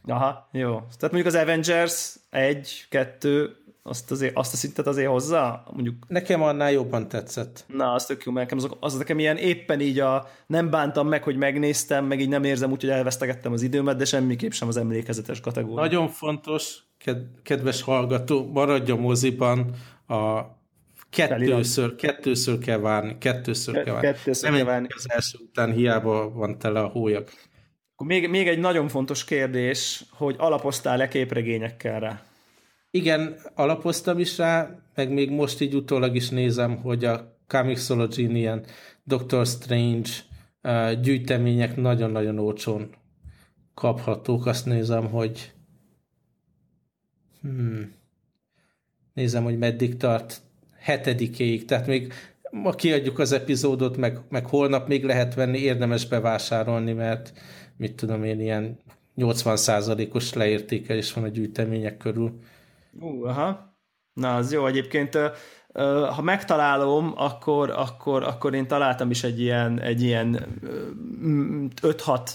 [0.06, 0.70] Aha, jó.
[0.70, 5.62] Tehát mondjuk az Avengers egy, kettő, azt, azért, azt a szintet azért hozzá?
[5.72, 5.94] Mondjuk...
[6.09, 7.64] Nekem annál jobban tetszett.
[7.66, 11.09] Na, az tök jó, mert nekem az, az nekem ilyen éppen így a nem bántam
[11.09, 14.68] meg, hogy megnéztem, meg így nem érzem úgy, hogy elvesztegettem az időmet, de semmiképp sem
[14.68, 15.80] az emlékezetes kategória.
[15.84, 16.78] Nagyon fontos,
[17.42, 19.70] kedves hallgató, maradj a moziban
[20.09, 20.40] a
[21.11, 24.09] Kettőször, kettőször kell várni, kettőször Ke- kell várni.
[24.09, 24.86] Kettőször kell várni.
[24.96, 27.28] Az első után hiába van tele a hólyag.
[28.04, 32.22] Még, még egy nagyon fontos kérdés, hogy alapoztál-e képregényekkel rá?
[32.90, 38.64] Igen, alapoztam is rá, meg még most így utólag is nézem, hogy a Comixology ilyen
[39.04, 40.11] Doctor Strange
[40.62, 42.90] uh, gyűjtemények nagyon-nagyon olcsón
[43.74, 44.46] kaphatók.
[44.46, 45.52] Azt nézem, hogy
[47.40, 47.92] hmm,
[49.14, 50.40] nézem, hogy meddig tart
[50.78, 52.12] hetedikéig, tehát még
[52.50, 57.32] ma kiadjuk az epizódot, meg, meg holnap még lehet venni, érdemes bevásárolni, mert
[57.76, 58.78] mit tudom én, ilyen
[59.16, 62.38] 80%-os leértékelés van a gyűjtemények körül.
[63.00, 63.76] Ú, uh, aha.
[64.12, 64.66] Na, az jó.
[64.66, 65.18] Egyébként
[66.14, 70.46] ha megtalálom, akkor, akkor, akkor én találtam is egy ilyen, egy ilyen
[71.82, 72.30] 5-6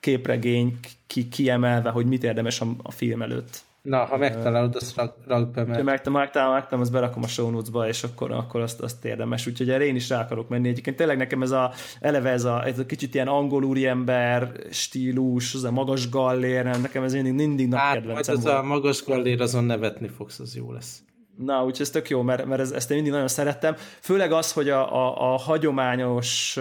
[0.00, 3.64] képregény ki, kiemelve, hogy mit érdemes a film előtt.
[3.86, 5.82] Na, ha megtalálod, azt rak, rak be, mert...
[5.82, 9.46] Megtalálom, megtalálom, megtalálom, azt berakom a show notes-ba, és akkor, akkor azt, azt érdemes.
[9.46, 10.68] Úgyhogy erre én is rá akarok menni.
[10.68, 15.54] Egyébként tényleg nekem ez a, eleve ez a, ez a kicsit ilyen angol úriember stílus,
[15.54, 19.40] az a magas gallér, nekem ez mindig, mindig nagy hát, kedvencem az a magas gallér,
[19.40, 21.02] azon nevetni fogsz, az jó lesz.
[21.36, 23.74] Na, úgyhogy ez tök jó, mert, mert ez, ezt én mindig nagyon szerettem.
[24.00, 26.58] Főleg az, hogy a, a, a hagyományos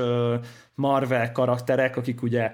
[0.75, 2.51] Marvel karakterek, akik ugye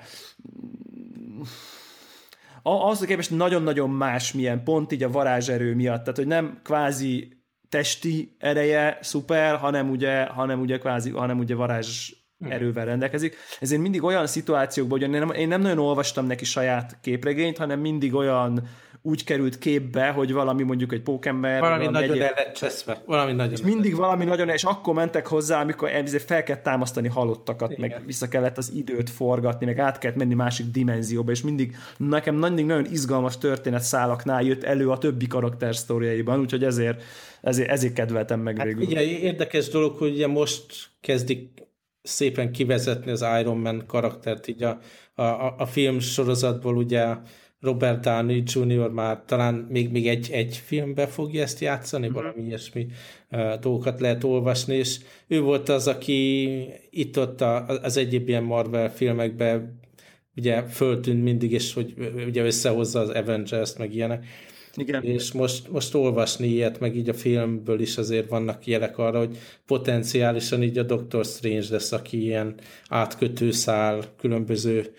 [2.64, 8.36] ahhoz képest nagyon-nagyon más milyen pont így a varázserő miatt, tehát hogy nem kvázi testi
[8.39, 12.12] ereje szuper, hanem ugye, hanem ugye kvázi, hanem ugye varázs
[12.49, 13.36] erővel rendelkezik.
[13.59, 17.80] Ezért mindig olyan szituációkban, hogy én nem, én nem nagyon olvastam neki saját képregényt, hanem
[17.80, 18.68] mindig olyan
[19.04, 21.60] úgy került képbe, hogy valami mondjuk egy pókember...
[21.60, 22.22] Valami nagyon egyéb...
[22.22, 23.02] el cseszve.
[23.06, 25.89] Valami nagyon és mindig valami nagyon, és akkor mentek hozzá, amikor
[26.26, 27.89] fel kellett támasztani halottakat, Igen.
[27.89, 32.36] meg vissza kellett az időt forgatni, meg át kellett menni másik dimenzióba, és mindig nekem
[32.36, 37.04] nagyon, nagyon izgalmas történet szálaknál jött elő a többi karakter sztoriaiban, úgyhogy ezért,
[37.41, 38.82] ezért, ezért kedveltem meg hát végül.
[38.82, 41.62] Igen, érdekes dolog, hogy ugye most kezdik
[42.02, 44.80] szépen kivezetni az Iron Man karaktert így a,
[45.16, 47.16] a, a film sorozatból ugye
[47.62, 48.89] Robert Downey Jr.
[48.89, 52.14] már talán még, még egy, egy filmbe fogja ezt játszani, mm-hmm.
[52.14, 52.88] valami ilyesmi
[53.32, 54.97] uh, dolgokat lehet olvasni, és
[55.28, 56.49] ő volt az, aki
[56.89, 59.80] itt ott a, az egyéb ilyen Marvel filmekben
[60.36, 61.93] ugye föltűnt mindig, és hogy
[62.28, 64.26] ugye összehozza az Avengers-t, meg ilyenek.
[64.76, 65.03] Igen.
[65.03, 69.38] És most, most olvasni ilyet, meg így a filmből is azért vannak jelek arra, hogy
[69.66, 72.55] potenciálisan így a Doctor Strange lesz, aki ilyen
[72.88, 74.93] átkötőszál különböző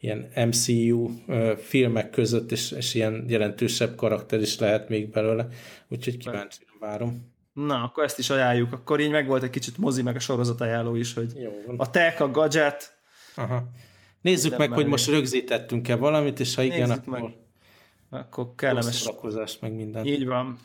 [0.00, 1.10] ilyen MCU
[1.56, 5.48] filmek között, és, és ilyen jelentősebb karakter is lehet még belőle,
[5.88, 7.34] úgyhogy kíváncsi várom.
[7.52, 8.72] Na, akkor ezt is ajánljuk.
[8.72, 11.90] Akkor így meg volt egy kicsit mozi, meg a sorozat ajánló is, hogy Jó, a
[11.90, 12.96] tech, a gadget.
[13.34, 13.70] Aha.
[14.20, 17.20] Nézzük meg, hogy most rögzítettünk-e valamit, és ha Nézzük igen, akkor...
[17.20, 17.34] Meg.
[18.10, 19.58] Akkor kellemes...
[19.60, 20.06] meg minden.
[20.06, 20.58] Így van.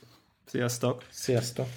[0.45, 1.03] Sziasztok!
[1.09, 1.67] Sziasztok!